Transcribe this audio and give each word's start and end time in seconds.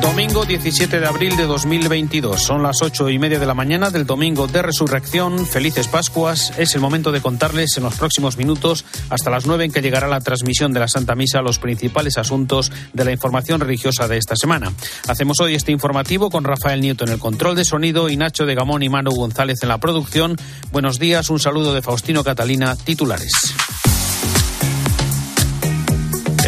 Domingo 0.00 0.44
17 0.44 0.98
de 0.98 1.06
abril 1.06 1.36
de 1.36 1.44
2022. 1.44 2.42
Son 2.42 2.62
las 2.62 2.80
ocho 2.82 3.10
y 3.10 3.18
media 3.18 3.38
de 3.38 3.46
la 3.46 3.54
mañana 3.54 3.90
del 3.90 4.06
domingo 4.06 4.46
de 4.46 4.62
resurrección. 4.62 5.46
Felices 5.46 5.88
Pascuas. 5.88 6.52
Es 6.58 6.74
el 6.74 6.80
momento 6.80 7.12
de 7.12 7.20
contarles 7.20 7.76
en 7.76 7.82
los 7.82 7.96
próximos 7.96 8.36
minutos, 8.36 8.84
hasta 9.10 9.30
las 9.30 9.46
nueve 9.46 9.64
en 9.64 9.72
que 9.72 9.82
llegará 9.82 10.08
la 10.08 10.20
transmisión 10.20 10.72
de 10.72 10.80
la 10.80 10.88
Santa 10.88 11.14
Misa, 11.14 11.42
los 11.42 11.58
principales 11.58 12.18
asuntos 12.18 12.72
de 12.92 13.04
la 13.04 13.12
información 13.12 13.60
religiosa 13.60 14.08
de 14.08 14.16
esta 14.16 14.36
semana. 14.36 14.72
Hacemos 15.06 15.40
hoy 15.40 15.54
este 15.54 15.72
informativo 15.72 16.30
con 16.30 16.44
Rafael 16.44 16.80
Nieto 16.80 17.04
en 17.04 17.12
el 17.12 17.18
control 17.18 17.54
de 17.56 17.64
sonido 17.64 18.08
y 18.08 18.16
Nacho 18.16 18.46
de 18.46 18.54
Gamón 18.54 18.82
y 18.82 18.88
Manu 18.88 19.10
González 19.10 19.58
en 19.62 19.68
la 19.68 19.78
producción. 19.78 20.36
Buenos 20.72 20.98
días, 20.98 21.28
un 21.30 21.40
saludo 21.40 21.74
de 21.74 21.82
Faustino 21.82 22.24
Catalina, 22.24 22.76
titulares. 22.76 23.32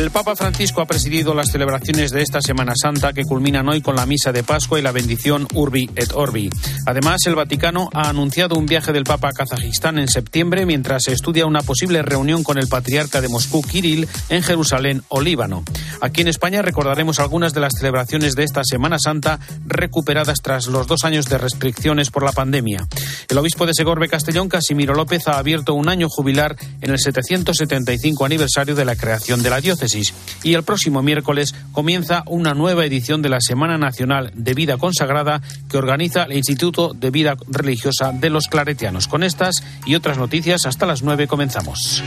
El 0.02 0.10
Papa 0.10 0.34
Francisco 0.34 0.82
ha 0.82 0.86
presidido 0.86 1.32
las 1.32 1.52
celebraciones 1.52 2.10
de 2.10 2.22
esta 2.22 2.40
Semana 2.40 2.72
Santa 2.74 3.12
que 3.12 3.22
culminan 3.22 3.68
hoy 3.68 3.80
con 3.80 3.94
la 3.94 4.04
misa 4.04 4.32
de 4.32 4.42
Pascua 4.42 4.80
y 4.80 4.82
la 4.82 4.90
bendición 4.90 5.46
Urbi 5.54 5.88
et 5.94 6.10
Orbi. 6.12 6.50
Además, 6.86 7.20
el 7.26 7.36
Vaticano 7.36 7.88
ha 7.94 8.08
anunciado 8.08 8.56
un 8.56 8.66
viaje 8.66 8.92
del 8.92 9.04
Papa 9.04 9.28
a 9.28 9.32
Kazajistán 9.32 10.00
en 10.00 10.08
septiembre 10.08 10.66
mientras 10.66 11.04
se 11.04 11.12
estudia 11.12 11.46
una 11.46 11.62
posible 11.62 12.02
reunión 12.02 12.42
con 12.42 12.58
el 12.58 12.66
patriarca 12.66 13.20
de 13.20 13.28
Moscú, 13.28 13.62
Kirill, 13.62 14.08
en 14.28 14.42
Jerusalén 14.42 15.04
o 15.06 15.20
Líbano. 15.20 15.62
Aquí 16.00 16.22
en 16.22 16.28
España 16.28 16.62
recordaremos 16.62 17.20
algunas 17.20 17.54
de 17.54 17.60
las 17.60 17.74
celebraciones 17.78 18.34
de 18.34 18.42
esta 18.42 18.64
Semana 18.64 18.96
Santa 18.98 19.38
recuperadas 19.64 20.40
tras 20.42 20.66
los 20.66 20.88
dos 20.88 21.04
años 21.04 21.26
de 21.26 21.38
restricciones 21.38 22.10
por 22.10 22.24
la 22.24 22.32
pandemia. 22.32 22.88
El 23.32 23.38
obispo 23.38 23.64
de 23.64 23.72
Segorbe 23.72 24.10
Castellón, 24.10 24.50
Casimiro 24.50 24.92
López, 24.92 25.26
ha 25.26 25.38
abierto 25.38 25.72
un 25.72 25.88
año 25.88 26.06
jubilar 26.10 26.54
en 26.82 26.90
el 26.90 26.98
775 26.98 28.26
aniversario 28.26 28.74
de 28.74 28.84
la 28.84 28.94
creación 28.94 29.42
de 29.42 29.48
la 29.48 29.62
diócesis 29.62 30.12
y 30.42 30.52
el 30.52 30.64
próximo 30.64 31.02
miércoles 31.02 31.54
comienza 31.72 32.24
una 32.26 32.52
nueva 32.52 32.84
edición 32.84 33.22
de 33.22 33.30
la 33.30 33.40
Semana 33.40 33.78
Nacional 33.78 34.32
de 34.34 34.52
Vida 34.52 34.76
Consagrada 34.76 35.40
que 35.70 35.78
organiza 35.78 36.24
el 36.24 36.34
Instituto 36.34 36.92
de 36.92 37.10
Vida 37.10 37.38
Religiosa 37.48 38.12
de 38.12 38.28
los 38.28 38.48
Claretianos. 38.48 39.08
Con 39.08 39.22
estas 39.22 39.64
y 39.86 39.94
otras 39.94 40.18
noticias, 40.18 40.66
hasta 40.66 40.84
las 40.84 41.02
nueve 41.02 41.26
comenzamos. 41.26 42.02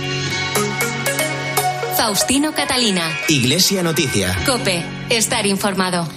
Faustino 1.97 2.53
Catalina. 2.53 3.02
Iglesia 3.30 3.81
Noticia. 3.81 4.31
Cope, 4.45 4.83
estar 5.09 5.47
informado. 5.47 6.07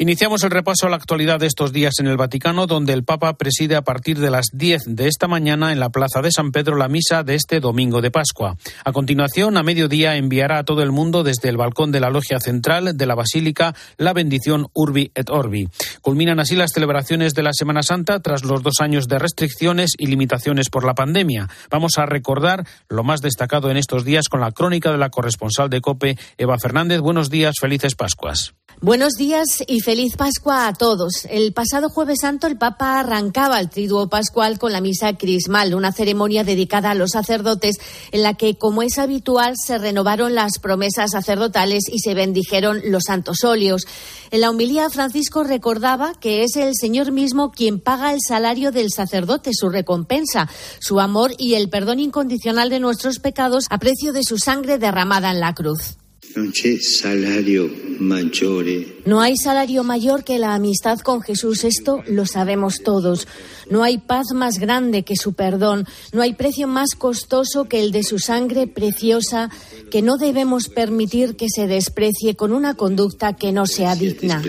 Iniciamos 0.00 0.44
el 0.44 0.52
repaso 0.52 0.86
a 0.86 0.90
la 0.90 0.94
actualidad 0.94 1.40
de 1.40 1.48
estos 1.48 1.72
días 1.72 1.94
en 1.98 2.06
el 2.06 2.16
Vaticano, 2.16 2.68
donde 2.68 2.92
el 2.92 3.02
Papa 3.02 3.36
preside 3.36 3.74
a 3.74 3.82
partir 3.82 4.20
de 4.20 4.30
las 4.30 4.46
10 4.52 4.94
de 4.94 5.08
esta 5.08 5.26
mañana 5.26 5.72
en 5.72 5.80
la 5.80 5.90
Plaza 5.90 6.22
de 6.22 6.30
San 6.30 6.52
Pedro 6.52 6.76
la 6.76 6.86
misa 6.86 7.24
de 7.24 7.34
este 7.34 7.58
domingo 7.58 8.00
de 8.00 8.12
Pascua. 8.12 8.56
A 8.84 8.92
continuación, 8.92 9.56
a 9.56 9.64
mediodía, 9.64 10.14
enviará 10.14 10.58
a 10.58 10.64
todo 10.64 10.84
el 10.84 10.92
mundo 10.92 11.24
desde 11.24 11.48
el 11.48 11.56
balcón 11.56 11.90
de 11.90 11.98
la 11.98 12.10
logia 12.10 12.38
central 12.38 12.96
de 12.96 13.06
la 13.06 13.16
Basílica 13.16 13.74
la 13.96 14.12
bendición 14.12 14.68
Urbi 14.72 15.10
et 15.16 15.30
Orbi. 15.30 15.68
Culminan 16.00 16.38
así 16.38 16.54
las 16.54 16.70
celebraciones 16.70 17.34
de 17.34 17.42
la 17.42 17.52
Semana 17.52 17.82
Santa 17.82 18.20
tras 18.20 18.44
los 18.44 18.62
dos 18.62 18.80
años 18.80 19.08
de 19.08 19.18
restricciones 19.18 19.94
y 19.98 20.06
limitaciones 20.06 20.70
por 20.70 20.84
la 20.84 20.94
pandemia. 20.94 21.48
Vamos 21.70 21.98
a 21.98 22.06
recordar 22.06 22.64
lo 22.88 23.02
más 23.02 23.20
destacado 23.20 23.68
en 23.68 23.76
estos 23.76 24.04
días 24.04 24.28
con 24.28 24.40
la 24.40 24.52
crónica 24.52 24.92
de 24.92 24.98
la 24.98 25.10
corresponsal 25.10 25.68
de 25.70 25.80
COPE, 25.80 26.16
Eva 26.36 26.56
Fernández. 26.56 27.00
Buenos 27.00 27.30
días, 27.30 27.56
felices 27.60 27.96
Pascuas. 27.96 28.54
Buenos 28.80 29.14
días 29.14 29.64
y 29.66 29.80
feliz 29.80 30.14
Pascua 30.16 30.68
a 30.68 30.72
todos. 30.72 31.26
El 31.28 31.52
pasado 31.52 31.88
jueves 31.88 32.18
santo 32.20 32.46
el 32.46 32.56
Papa 32.56 33.00
arrancaba 33.00 33.58
el 33.58 33.70
triduo 33.70 34.08
pascual 34.08 34.60
con 34.60 34.70
la 34.70 34.80
misa 34.80 35.14
crismal, 35.14 35.74
una 35.74 35.90
ceremonia 35.90 36.44
dedicada 36.44 36.92
a 36.92 36.94
los 36.94 37.10
sacerdotes 37.10 37.74
en 38.12 38.22
la 38.22 38.34
que, 38.34 38.54
como 38.54 38.82
es 38.82 39.00
habitual, 39.00 39.54
se 39.56 39.78
renovaron 39.78 40.36
las 40.36 40.60
promesas 40.60 41.10
sacerdotales 41.10 41.88
y 41.90 41.98
se 41.98 42.14
bendijeron 42.14 42.80
los 42.84 43.02
santos 43.08 43.42
óleos. 43.42 43.82
En 44.30 44.42
la 44.42 44.50
homilía 44.50 44.88
Francisco 44.90 45.42
recordaba 45.42 46.12
que 46.14 46.44
es 46.44 46.54
el 46.54 46.74
Señor 46.80 47.10
mismo 47.10 47.50
quien 47.50 47.80
paga 47.80 48.12
el 48.12 48.20
salario 48.24 48.70
del 48.70 48.92
sacerdote, 48.92 49.50
su 49.54 49.70
recompensa, 49.70 50.48
su 50.78 51.00
amor 51.00 51.32
y 51.36 51.54
el 51.54 51.68
perdón 51.68 51.98
incondicional 51.98 52.70
de 52.70 52.78
nuestros 52.78 53.18
pecados 53.18 53.64
a 53.70 53.78
precio 53.78 54.12
de 54.12 54.22
su 54.22 54.38
sangre 54.38 54.78
derramada 54.78 55.32
en 55.32 55.40
la 55.40 55.52
cruz. 55.52 55.96
No 59.06 59.20
hay 59.20 59.36
salario 59.36 59.82
mayor 59.82 60.24
que 60.24 60.38
la 60.38 60.54
amistad 60.54 60.98
con 61.00 61.20
Jesús, 61.22 61.64
esto 61.64 62.02
lo 62.06 62.26
sabemos 62.26 62.82
todos. 62.82 63.26
No 63.70 63.82
hay 63.82 63.98
paz 63.98 64.26
más 64.34 64.58
grande 64.58 65.04
que 65.04 65.16
su 65.16 65.32
perdón, 65.32 65.86
no 66.12 66.22
hay 66.22 66.34
precio 66.34 66.66
más 66.68 66.90
costoso 66.96 67.64
que 67.64 67.80
el 67.80 67.92
de 67.92 68.02
su 68.02 68.18
sangre 68.18 68.66
preciosa, 68.66 69.50
que 69.90 70.02
no 70.02 70.16
debemos 70.16 70.68
permitir 70.68 71.36
que 71.36 71.46
se 71.48 71.66
desprecie 71.66 72.34
con 72.34 72.52
una 72.52 72.74
conducta 72.74 73.34
que 73.34 73.52
no 73.52 73.66
sea 73.66 73.96
digna. 73.96 74.42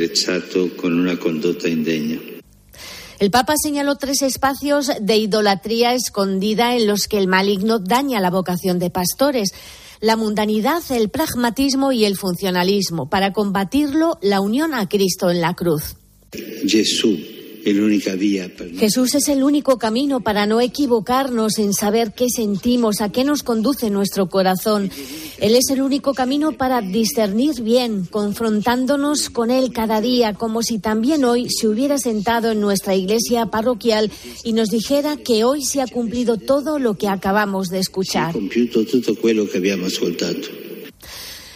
El 3.20 3.32
Papa 3.32 3.56
señaló 3.62 3.96
tres 3.96 4.22
espacios 4.22 4.90
de 5.02 5.18
idolatría 5.18 5.94
escondida 5.94 6.76
en 6.76 6.88
los 6.88 7.08
que 7.08 7.18
el 7.18 7.28
maligno 7.28 7.80
daña 7.80 8.22
la 8.22 8.30
vocación 8.30 8.80
de 8.80 8.90
pastores 8.90 9.52
la 10.00 10.16
mundanidad, 10.16 10.82
el 10.92 11.10
pragmatismo 11.10 11.92
y 11.92 12.06
el 12.06 12.16
funcionalismo. 12.16 13.10
Para 13.10 13.34
combatirlo, 13.34 14.18
la 14.22 14.42
unión 14.42 14.74
a 14.74 14.88
Cristo 14.88 15.30
en 15.30 15.42
la 15.42 15.54
cruz. 15.54 15.96
Jesús 16.68 17.39
es 19.18 19.28
el 19.28 19.44
único 19.44 19.78
camino 19.78 20.22
para 20.22 20.46
no 20.46 20.62
equivocarnos 20.62 21.60
en 21.60 21.74
saber 21.74 22.14
qué 22.14 22.28
sentimos, 22.34 23.02
a 23.02 23.12
qué 23.12 23.24
nos 23.24 23.44
conduce 23.44 23.90
nuestro 23.90 24.28
corazón. 24.30 24.90
Él 25.40 25.56
es 25.56 25.70
el 25.70 25.82
único 25.82 26.14
camino 26.14 26.54
para 26.54 26.82
discernir 26.82 27.62
bien, 27.62 28.06
confrontándonos 28.06 29.30
con 29.30 29.52
Él 29.52 29.72
cada 29.74 30.02
día, 30.02 30.34
como 30.34 30.64
si 30.64 30.80
también 30.80 31.24
hoy 31.26 31.48
se 31.50 31.68
hubiera 31.68 31.98
sentado 31.98 32.52
en 32.52 32.62
nuestra 32.62 32.96
iglesia 32.96 33.46
parroquial 33.48 34.12
y 34.44 34.54
nos 34.54 34.70
dijera 34.70 35.18
que 35.18 35.44
hoy 35.44 35.64
se 35.64 35.82
ha 35.82 35.88
cumplido 35.88 36.38
todo 36.38 36.80
lo 36.80 36.96
que 36.96 37.08
acabamos 37.08 37.68
de 37.68 37.80
escuchar. 37.80 38.36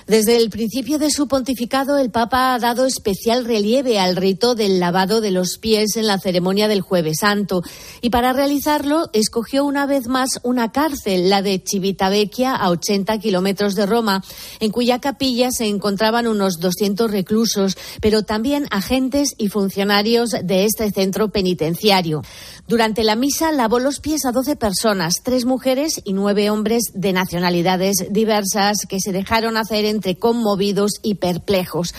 Desde 0.06 0.36
el 0.36 0.50
principio 0.50 1.00
de 1.00 1.10
su 1.10 1.30
pontificado, 1.30 1.98
el 1.98 2.12
Papa 2.12 2.54
ha 2.54 2.60
dado 2.60 2.86
especial 2.86 3.46
relieve 3.46 4.00
al 4.00 4.18
rito 4.18 4.54
del 4.54 4.82
lavado 4.82 5.22
de 5.22 5.32
los 5.32 5.58
pies 5.58 5.96
en 5.96 6.08
la 6.08 6.20
ceremonia 6.20 6.68
del 6.68 6.82
Jueves 6.82 7.20
Santo 7.22 7.62
y 8.02 8.10
para 8.10 8.34
realizarlo 8.34 9.10
escogió 9.14 9.64
una 9.64 9.86
vez 9.86 10.08
más 10.08 10.42
una 10.44 10.74
cárcel, 10.74 11.30
la 11.30 11.42
de 11.42 11.64
Civitavecchia, 11.66 12.54
a 12.54 12.70
80 12.70 13.18
kilómetros 13.20 13.76
de 13.76 13.86
Roma, 13.86 14.22
en 14.60 14.72
cuya 14.72 15.00
capilla 15.00 15.52
se 15.52 15.68
encontraban 15.68 16.28
unos 16.28 16.60
200 16.60 17.10
reclusos, 17.10 17.78
pero 18.02 18.24
también 18.24 18.68
agentes 18.72 19.30
y 19.38 19.48
funcionarios 19.48 20.32
de 20.32 20.66
este 20.66 20.92
centro 20.92 21.30
penitenciario. 21.30 22.24
Durante 22.68 23.04
la 23.04 23.16
misa 23.16 23.52
lavó 23.52 23.80
los 23.80 24.00
pies 24.00 24.26
a 24.26 24.32
12 24.32 24.56
personas, 24.56 25.16
tres 25.24 25.46
mujeres 25.46 26.02
y 26.04 26.14
nueve 26.14 26.50
hombres 26.50 26.84
de 26.94 27.12
nacionalidades 27.12 28.08
diversas 28.10 28.86
que 28.88 29.02
se 29.02 29.12
dejaron 29.12 29.58
hacer 29.58 29.84
entre 29.94 30.16
conmovidos 30.16 30.92
y 31.02 31.16
perplejos. 31.16 31.94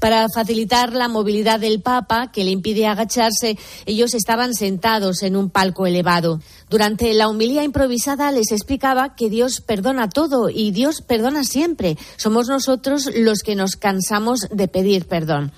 Para 0.00 0.26
facilitar 0.32 0.92
la 0.92 1.08
movilidad 1.08 1.58
del 1.58 1.82
Papa, 1.82 2.30
que 2.32 2.44
le 2.44 2.50
impide 2.50 2.86
agacharse, 2.86 3.58
ellos 3.86 4.14
estaban 4.14 4.54
sentados 4.54 5.22
en 5.22 5.36
un 5.36 5.50
palco 5.50 5.86
elevado. 5.86 6.40
Durante 6.70 7.14
la 7.14 7.28
humilía 7.28 7.64
improvisada 7.64 8.30
les 8.30 8.52
explicaba 8.52 9.14
que 9.16 9.30
Dios 9.30 9.62
perdona 9.62 10.10
todo 10.10 10.50
y 10.50 10.70
Dios 10.70 11.00
perdona 11.00 11.44
siempre. 11.44 11.96
Somos 12.16 12.48
nosotros 12.48 13.08
los 13.14 13.40
que 13.40 13.54
nos 13.54 13.76
cansamos 13.76 14.48
de 14.50 14.68
pedir 14.68 15.06
perdón. 15.06 15.52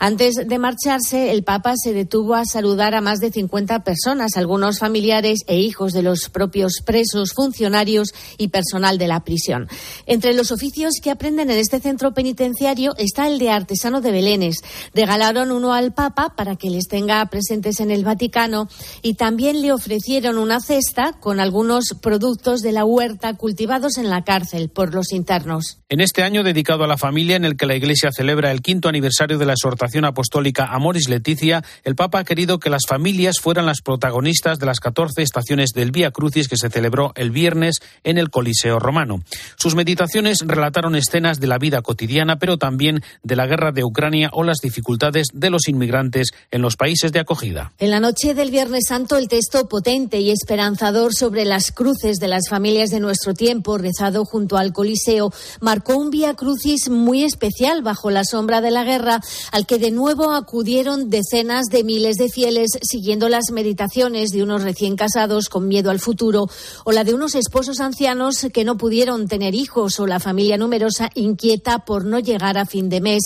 Antes 0.00 0.34
de 0.34 0.58
marcharse, 0.58 1.30
el 1.30 1.44
Papa 1.44 1.74
se 1.76 1.92
detuvo 1.92 2.34
a 2.34 2.44
saludar 2.44 2.94
a 2.94 3.00
más 3.00 3.20
de 3.20 3.30
50 3.30 3.84
personas, 3.84 4.36
algunos 4.36 4.80
familiares 4.80 5.40
e 5.46 5.58
hijos 5.58 5.92
de 5.92 6.02
los 6.02 6.28
propios 6.28 6.80
presos, 6.84 7.32
funcionarios 7.32 8.12
y 8.36 8.48
personal 8.48 8.98
de 8.98 9.06
la 9.06 9.20
prisión. 9.20 9.68
Entre 10.06 10.34
los 10.34 10.50
oficios 10.50 10.94
que 11.02 11.10
aprenden 11.10 11.50
en 11.50 11.58
este 11.58 11.80
centro 11.80 12.12
penitenciario 12.12 12.94
está 12.98 13.28
el 13.28 13.38
de 13.38 13.50
artesano 13.50 14.00
de 14.00 14.10
Belénes. 14.10 14.56
Regalaron 14.94 15.52
uno 15.52 15.72
al 15.72 15.92
Papa 15.92 16.34
para 16.36 16.56
que 16.56 16.70
les 16.70 16.88
tenga 16.88 17.24
presentes 17.26 17.80
en 17.80 17.90
el 17.90 18.04
Vaticano 18.04 18.68
y 19.02 19.14
también 19.14 19.62
le 19.62 19.72
ofrecieron 19.72 20.38
una 20.38 20.55
cesta 20.60 21.12
con 21.20 21.40
algunos 21.40 21.94
productos 22.00 22.60
de 22.60 22.72
la 22.72 22.84
huerta 22.84 23.34
cultivados 23.34 23.98
en 23.98 24.10
la 24.10 24.24
cárcel 24.24 24.68
por 24.68 24.94
los 24.94 25.12
internos. 25.12 25.78
En 25.88 26.00
este 26.00 26.22
año 26.22 26.42
dedicado 26.42 26.84
a 26.84 26.86
la 26.86 26.96
familia, 26.96 27.36
en 27.36 27.44
el 27.44 27.56
que 27.56 27.66
la 27.66 27.76
Iglesia 27.76 28.10
celebra 28.12 28.50
el 28.50 28.62
quinto 28.62 28.88
aniversario 28.88 29.38
de 29.38 29.46
la 29.46 29.52
exhortación 29.52 30.04
apostólica 30.04 30.66
Amoris 30.66 31.08
Leticia, 31.08 31.62
el 31.84 31.94
Papa 31.94 32.20
ha 32.20 32.24
querido 32.24 32.58
que 32.58 32.70
las 32.70 32.82
familias 32.88 33.40
fueran 33.40 33.66
las 33.66 33.80
protagonistas 33.82 34.58
de 34.58 34.66
las 34.66 34.80
14 34.80 35.22
estaciones 35.22 35.70
del 35.70 35.92
Vía 35.92 36.10
Crucis 36.10 36.48
que 36.48 36.56
se 36.56 36.70
celebró 36.70 37.12
el 37.14 37.30
viernes 37.30 37.76
en 38.04 38.18
el 38.18 38.30
Coliseo 38.30 38.78
Romano. 38.78 39.22
Sus 39.56 39.74
meditaciones 39.74 40.38
relataron 40.46 40.96
escenas 40.96 41.40
de 41.40 41.46
la 41.46 41.58
vida 41.58 41.82
cotidiana, 41.82 42.38
pero 42.38 42.58
también 42.58 43.02
de 43.22 43.36
la 43.36 43.46
guerra 43.46 43.72
de 43.72 43.84
Ucrania 43.84 44.30
o 44.32 44.42
las 44.42 44.58
dificultades 44.58 45.28
de 45.32 45.50
los 45.50 45.68
inmigrantes 45.68 46.32
en 46.50 46.62
los 46.62 46.76
países 46.76 47.12
de 47.12 47.20
acogida. 47.20 47.72
En 47.78 47.90
la 47.90 48.00
noche 48.00 48.34
del 48.34 48.50
Viernes 48.50 48.84
Santo, 48.88 49.16
el 49.16 49.28
texto 49.28 49.68
potente 49.68 50.20
y 50.20 50.30
esperanzador 50.46 51.12
sobre 51.12 51.44
las 51.44 51.72
cruces 51.72 52.18
de 52.20 52.28
las 52.28 52.48
familias 52.48 52.90
de 52.90 53.00
nuestro 53.00 53.34
tiempo, 53.34 53.78
rezado 53.78 54.24
junto 54.24 54.56
al 54.56 54.72
Coliseo, 54.72 55.32
marcó 55.60 55.96
un 55.96 56.10
vía 56.10 56.34
crucis 56.34 56.88
muy 56.88 57.24
especial 57.24 57.82
bajo 57.82 58.12
la 58.12 58.22
sombra 58.22 58.60
de 58.60 58.70
la 58.70 58.84
guerra, 58.84 59.20
al 59.50 59.66
que 59.66 59.80
de 59.80 59.90
nuevo 59.90 60.30
acudieron 60.30 61.10
decenas 61.10 61.64
de 61.66 61.82
miles 61.82 62.14
de 62.14 62.28
fieles 62.28 62.70
siguiendo 62.80 63.28
las 63.28 63.50
meditaciones 63.50 64.30
de 64.30 64.44
unos 64.44 64.62
recién 64.62 64.94
casados 64.94 65.48
con 65.48 65.66
miedo 65.66 65.90
al 65.90 65.98
futuro 65.98 66.46
o 66.84 66.92
la 66.92 67.02
de 67.02 67.14
unos 67.14 67.34
esposos 67.34 67.80
ancianos 67.80 68.46
que 68.52 68.64
no 68.64 68.76
pudieron 68.76 69.26
tener 69.26 69.52
hijos 69.52 69.98
o 69.98 70.06
la 70.06 70.20
familia 70.20 70.56
numerosa 70.56 71.10
inquieta 71.16 71.80
por 71.80 72.04
no 72.04 72.20
llegar 72.20 72.56
a 72.56 72.66
fin 72.66 72.88
de 72.88 73.00
mes. 73.00 73.24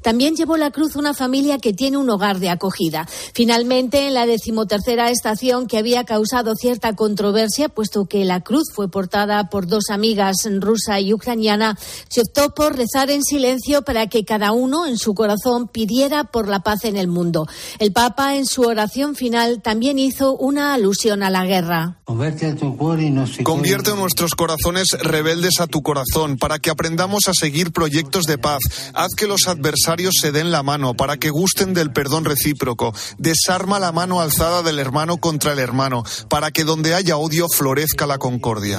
También 0.00 0.36
llevó 0.36 0.56
la 0.56 0.70
cruz 0.70 0.96
una 0.96 1.12
familia 1.12 1.58
que 1.58 1.74
tiene 1.74 1.98
un 1.98 2.08
hogar 2.08 2.38
de 2.38 2.48
acogida. 2.48 3.06
Finalmente, 3.34 4.06
en 4.06 4.14
la 4.14 4.24
decimotercera 4.24 5.10
estación 5.10 5.66
que 5.66 5.76
había 5.76 6.04
causado 6.04 6.54
cierta 6.62 6.94
controversia, 6.94 7.68
puesto 7.68 8.04
que 8.04 8.24
la 8.24 8.40
cruz 8.40 8.68
fue 8.72 8.88
portada 8.88 9.50
por 9.50 9.66
dos 9.66 9.90
amigas 9.90 10.36
rusa 10.60 11.00
y 11.00 11.12
ucraniana, 11.12 11.76
se 12.08 12.20
optó 12.20 12.54
por 12.54 12.76
rezar 12.76 13.10
en 13.10 13.24
silencio 13.24 13.82
para 13.82 14.06
que 14.06 14.24
cada 14.24 14.52
uno 14.52 14.86
en 14.86 14.96
su 14.96 15.12
corazón 15.12 15.66
pidiera 15.66 16.22
por 16.22 16.46
la 16.46 16.60
paz 16.60 16.84
en 16.84 16.96
el 16.96 17.08
mundo. 17.08 17.48
El 17.80 17.92
Papa 17.92 18.36
en 18.36 18.46
su 18.46 18.62
oración 18.62 19.16
final 19.16 19.60
también 19.60 19.98
hizo 19.98 20.36
una 20.36 20.72
alusión 20.72 21.24
a 21.24 21.30
la 21.30 21.44
guerra. 21.44 21.98
Convierte 23.42 23.96
nuestros 23.96 24.36
corazones 24.36 24.86
rebeldes 25.00 25.58
a 25.58 25.66
tu 25.66 25.82
corazón 25.82 26.36
para 26.36 26.60
que 26.60 26.70
aprendamos 26.70 27.26
a 27.26 27.32
seguir 27.34 27.72
proyectos 27.72 28.24
de 28.24 28.38
paz. 28.38 28.60
Haz 28.94 29.14
que 29.16 29.26
los 29.26 29.48
adversarios 29.48 30.14
se 30.20 30.30
den 30.30 30.52
la 30.52 30.62
mano 30.62 30.94
para 30.94 31.16
que 31.16 31.30
gusten 31.30 31.74
del 31.74 31.92
perdón 31.92 32.24
recíproco. 32.24 32.94
Desarma 33.18 33.80
la 33.80 33.90
mano 33.90 34.20
alzada 34.20 34.62
del 34.62 34.78
hermano 34.78 35.16
contra 35.16 35.54
el 35.54 35.58
hermano 35.58 36.04
para 36.28 36.51
que 36.52 36.64
donde 36.64 36.94
haya 36.94 37.16
odio 37.16 37.46
florezca 37.48 38.06
la 38.06 38.18
concordia. 38.18 38.78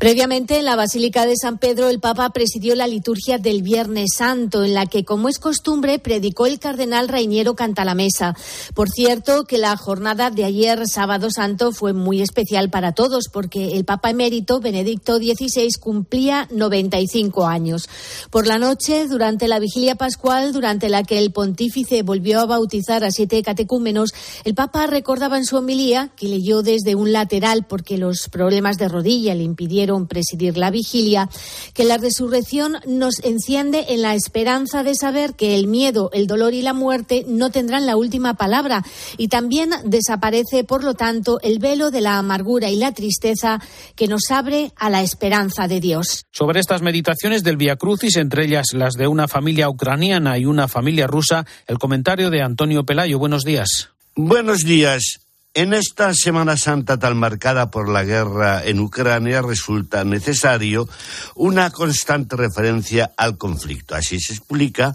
Previamente, 0.00 0.58
en 0.58 0.64
la 0.64 0.76
Basílica 0.76 1.26
de 1.26 1.36
San 1.36 1.58
Pedro, 1.58 1.90
el 1.90 2.00
Papa 2.00 2.30
presidió 2.30 2.74
la 2.74 2.86
liturgia 2.86 3.36
del 3.36 3.60
Viernes 3.60 4.12
Santo, 4.16 4.64
en 4.64 4.72
la 4.72 4.86
que, 4.86 5.04
como 5.04 5.28
es 5.28 5.38
costumbre, 5.38 5.98
predicó 5.98 6.46
el 6.46 6.58
cardenal 6.58 7.06
Reiniero 7.06 7.54
Cantalamesa. 7.54 8.34
Por 8.72 8.88
cierto, 8.88 9.44
que 9.44 9.58
la 9.58 9.76
jornada 9.76 10.30
de 10.30 10.44
ayer, 10.44 10.88
sábado 10.88 11.28
santo, 11.30 11.72
fue 11.72 11.92
muy 11.92 12.22
especial 12.22 12.70
para 12.70 12.92
todos, 12.92 13.28
porque 13.30 13.76
el 13.76 13.84
Papa 13.84 14.08
emérito, 14.08 14.60
Benedicto 14.60 15.18
XVI, 15.18 15.68
cumplía 15.78 16.48
95 16.50 17.46
años. 17.46 17.86
Por 18.30 18.46
la 18.46 18.58
noche, 18.58 19.06
durante 19.06 19.48
la 19.48 19.58
vigilia 19.58 19.96
pascual, 19.96 20.52
durante 20.54 20.88
la 20.88 21.02
que 21.02 21.18
el 21.18 21.30
pontífice 21.30 22.02
volvió 22.02 22.40
a 22.40 22.46
bautizar 22.46 23.04
a 23.04 23.10
siete 23.10 23.42
catecúmenos, 23.42 24.14
el 24.44 24.54
Papa 24.54 24.86
recordaba 24.86 25.36
en 25.36 25.44
su 25.44 25.58
homilía, 25.58 26.10
que 26.16 26.28
leyó 26.28 26.62
desde 26.62 26.94
un 26.94 27.12
lateral 27.12 27.66
porque 27.68 27.98
los 27.98 28.28
problemas 28.30 28.78
de 28.78 28.88
rodilla 28.88 29.34
le 29.34 29.49
impidieron 29.50 30.06
presidir 30.06 30.56
la 30.56 30.70
vigilia, 30.70 31.28
que 31.74 31.84
la 31.84 31.98
resurrección 31.98 32.76
nos 32.86 33.14
enciende 33.22 33.86
en 33.88 34.02
la 34.02 34.14
esperanza 34.14 34.82
de 34.82 34.94
saber 34.94 35.34
que 35.34 35.54
el 35.54 35.66
miedo, 35.66 36.10
el 36.12 36.26
dolor 36.26 36.54
y 36.54 36.62
la 36.62 36.72
muerte 36.72 37.24
no 37.26 37.50
tendrán 37.50 37.86
la 37.86 37.96
última 37.96 38.34
palabra 38.34 38.84
y 39.16 39.28
también 39.28 39.70
desaparece, 39.84 40.64
por 40.64 40.84
lo 40.84 40.94
tanto, 40.94 41.40
el 41.42 41.58
velo 41.58 41.90
de 41.90 42.00
la 42.00 42.18
amargura 42.18 42.70
y 42.70 42.76
la 42.76 42.92
tristeza 42.92 43.60
que 43.96 44.06
nos 44.06 44.30
abre 44.30 44.72
a 44.76 44.90
la 44.90 45.02
esperanza 45.02 45.68
de 45.68 45.80
Dios. 45.80 46.24
Sobre 46.30 46.60
estas 46.60 46.82
meditaciones 46.82 47.42
del 47.42 47.56
Via 47.56 47.76
Crucis, 47.76 48.16
entre 48.16 48.44
ellas 48.44 48.66
las 48.72 48.94
de 48.94 49.06
una 49.06 49.28
familia 49.28 49.68
ucraniana 49.68 50.38
y 50.38 50.46
una 50.46 50.68
familia 50.68 51.06
rusa, 51.06 51.46
el 51.66 51.78
comentario 51.78 52.30
de 52.30 52.42
Antonio 52.42 52.84
Pelayo. 52.84 53.18
Buenos 53.18 53.44
días. 53.44 53.90
Buenos 54.14 54.64
días. 54.64 55.20
En 55.52 55.74
esta 55.74 56.14
Semana 56.14 56.56
Santa 56.56 56.96
tan 56.96 57.16
marcada 57.16 57.72
por 57.72 57.88
la 57.88 58.04
guerra 58.04 58.64
en 58.64 58.78
Ucrania 58.78 59.42
resulta 59.42 60.04
necesario 60.04 60.88
una 61.34 61.70
constante 61.70 62.36
referencia 62.36 63.10
al 63.16 63.36
conflicto. 63.36 63.96
Así 63.96 64.20
se 64.20 64.34
explica 64.34 64.94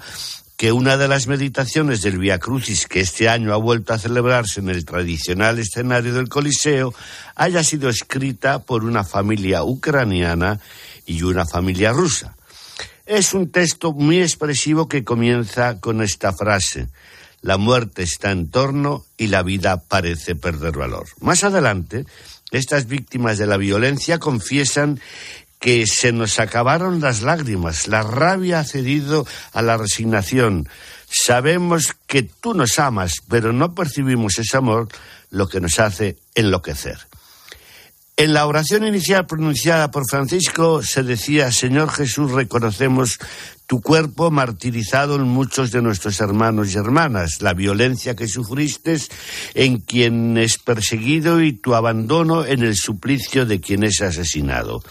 que 0.55 0.71
una 0.71 0.95
de 0.95 1.09
las 1.09 1.27
meditaciones 1.27 2.01
del 2.03 2.19
Via 2.19 2.39
Crucis 2.39 2.87
que 2.87 3.01
este 3.01 3.27
año 3.27 3.53
ha 3.53 3.57
vuelto 3.57 3.91
a 3.91 3.99
celebrarse 3.99 4.61
en 4.61 4.69
el 4.69 4.85
tradicional 4.85 5.59
escenario 5.59 6.13
del 6.13 6.29
Coliseo 6.29 6.93
haya 7.35 7.61
sido 7.61 7.89
escrita 7.89 8.59
por 8.59 8.85
una 8.85 9.03
familia 9.03 9.61
ucraniana 9.65 10.61
y 11.05 11.23
una 11.23 11.45
familia 11.45 11.91
rusa. 11.91 12.37
Es 13.05 13.33
un 13.33 13.51
texto 13.51 13.91
muy 13.91 14.21
expresivo 14.21 14.87
que 14.87 15.03
comienza 15.03 15.81
con 15.81 16.01
esta 16.01 16.31
frase 16.31 16.87
la 17.45 17.57
muerte 17.57 18.01
está 18.01 18.31
en 18.31 18.49
torno 18.49 19.05
y 19.19 19.27
la 19.27 19.43
vida 19.43 19.79
parece 19.79 20.35
perder 20.35 20.75
valor. 20.75 21.05
Más 21.19 21.43
adelante, 21.43 22.07
estas 22.49 22.87
víctimas 22.87 23.37
de 23.37 23.45
la 23.45 23.57
violencia 23.57 24.17
confiesan 24.17 24.99
que 25.59 25.85
se 25.85 26.11
nos 26.11 26.39
acabaron 26.39 27.01
las 27.01 27.21
lágrimas, 27.21 27.87
la 27.87 28.01
rabia 28.01 28.61
ha 28.61 28.63
cedido 28.63 29.27
a 29.53 29.61
la 29.61 29.77
resignación. 29.77 30.67
Sabemos 31.07 31.95
que 32.07 32.23
tú 32.23 32.55
nos 32.55 32.79
amas, 32.79 33.21
pero 33.29 33.53
no 33.53 33.75
percibimos 33.75 34.39
ese 34.39 34.57
amor, 34.57 34.87
lo 35.29 35.47
que 35.47 35.61
nos 35.61 35.77
hace 35.77 36.17
enloquecer. 36.33 36.97
En 38.17 38.33
la 38.33 38.47
oración 38.47 38.87
inicial 38.87 39.27
pronunciada 39.27 39.91
por 39.91 40.09
Francisco 40.09 40.81
se 40.81 41.03
decía, 41.03 41.51
Señor 41.51 41.89
Jesús, 41.91 42.31
reconocemos 42.31 43.19
tu 43.67 43.81
cuerpo 43.81 44.31
martirizado 44.31 45.17
en 45.17 45.23
muchos 45.23 45.71
de 45.71 45.81
nuestros 45.81 46.21
hermanos 46.21 46.73
y 46.73 46.77
hermanas, 46.77 47.41
la 47.41 47.53
violencia 47.53 48.15
que 48.15 48.29
sufriste 48.29 48.97
en 49.53 49.79
quien 49.79 50.37
es 50.37 50.57
perseguido 50.57 51.41
y 51.41 51.51
tu 51.51 51.75
abandono 51.75 52.45
en 52.45 52.63
el 52.63 52.77
suplicio 52.77 53.45
de 53.45 53.59
quien 53.59 53.83
es 53.83 53.99
asesinado. 53.99 54.81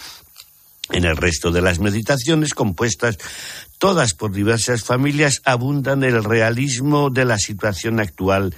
En 0.91 1.07
el 1.07 1.17
resto 1.17 1.51
de 1.51 1.63
las 1.63 1.79
meditaciones, 1.79 2.53
compuestas 2.53 3.17
todas 3.79 4.13
por 4.13 4.33
diversas 4.33 4.85
familias, 4.85 5.41
abundan 5.47 6.05
el 6.05 6.23
realismo 6.23 7.09
de 7.09 7.25
la 7.25 7.39
situación 7.39 8.01
actual 8.01 8.55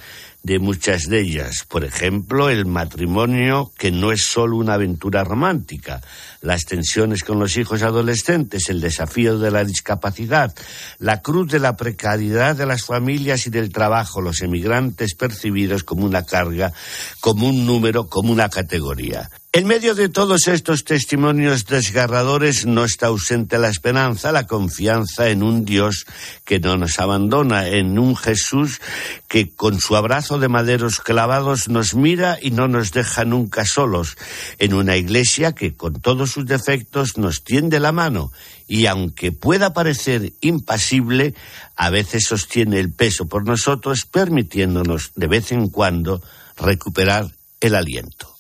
de 0.47 0.61
muchas 0.61 1.09
de 1.09 1.23
ellas. 1.23 1.65
Por 1.69 1.83
ejemplo, 1.83 2.49
el 2.49 2.67
matrimonio 2.67 3.73
que 3.77 3.91
no 3.91 4.13
es 4.13 4.23
solo 4.27 4.57
una 4.59 4.75
aventura 4.75 5.25
romántica, 5.25 6.01
las 6.41 6.67
tensiones 6.67 7.25
con 7.25 7.41
los 7.41 7.57
hijos 7.57 7.83
adolescentes, 7.83 8.69
el 8.69 8.81
desafío 8.81 9.41
de 9.41 9.51
la 9.51 9.65
discapacidad, 9.65 10.55
la 11.01 11.21
cruz 11.21 11.51
de 11.51 11.59
la 11.59 11.77
precariedad 11.77 12.55
de 12.55 12.65
las 12.65 12.85
familias 12.85 13.49
y 13.49 13.51
del 13.51 13.73
trabajo, 13.73 14.21
los 14.21 14.41
emigrantes 14.41 15.17
percibidos 15.17 15.83
como 15.83 16.07
una 16.07 16.23
carga, 16.23 16.73
como 17.19 17.49
un 17.49 17.67
número, 17.67 18.07
como 18.07 18.33
una 18.33 18.49
categoría. 18.49 19.29
En 19.57 19.67
medio 19.67 19.95
de 19.95 20.11
todos 20.11 20.49
estos 20.49 20.85
testimonios 20.85 21.65
desgarradores 21.65 22.67
no 22.67 22.85
está 22.85 23.07
ausente 23.07 23.57
la 23.57 23.71
esperanza, 23.71 24.31
la 24.31 24.47
confianza 24.47 25.31
en 25.31 25.43
un 25.43 25.65
Dios 25.65 26.05
que 26.45 26.61
no 26.61 26.77
nos 26.77 27.01
abandona, 27.01 27.67
en 27.67 27.99
un 27.99 28.17
Jesús 28.17 28.83
que 29.29 29.49
con 29.49 29.81
su 29.81 29.97
abrazo 29.97 30.39
de 30.39 30.49
maderos 30.49 31.01
clavados 31.01 31.71
nos 31.71 31.95
mira 31.95 32.37
y 32.39 32.51
no 32.51 32.69
nos 32.69 32.93
deja 32.93 33.25
nunca 33.25 33.65
solos, 33.65 34.19
en 34.59 34.75
una 34.75 34.99
iglesia 34.99 35.53
que 35.53 35.75
con 35.75 36.03
todos 36.03 36.33
sus 36.33 36.45
defectos 36.45 37.17
nos 37.17 37.43
tiende 37.43 37.81
la 37.81 37.93
mano 37.93 38.33
y 38.69 38.85
aunque 38.85 39.33
pueda 39.33 39.73
parecer 39.73 40.35
impasible, 40.43 41.35
a 41.77 41.89
veces 41.89 42.27
sostiene 42.27 42.79
el 42.79 42.93
peso 42.93 43.25
por 43.25 43.47
nosotros, 43.47 44.05
permitiéndonos 44.05 45.13
de 45.15 45.29
vez 45.29 45.51
en 45.51 45.71
cuando 45.71 46.21
recuperar 46.59 47.31
el 47.63 47.75
aliento. 47.75 48.36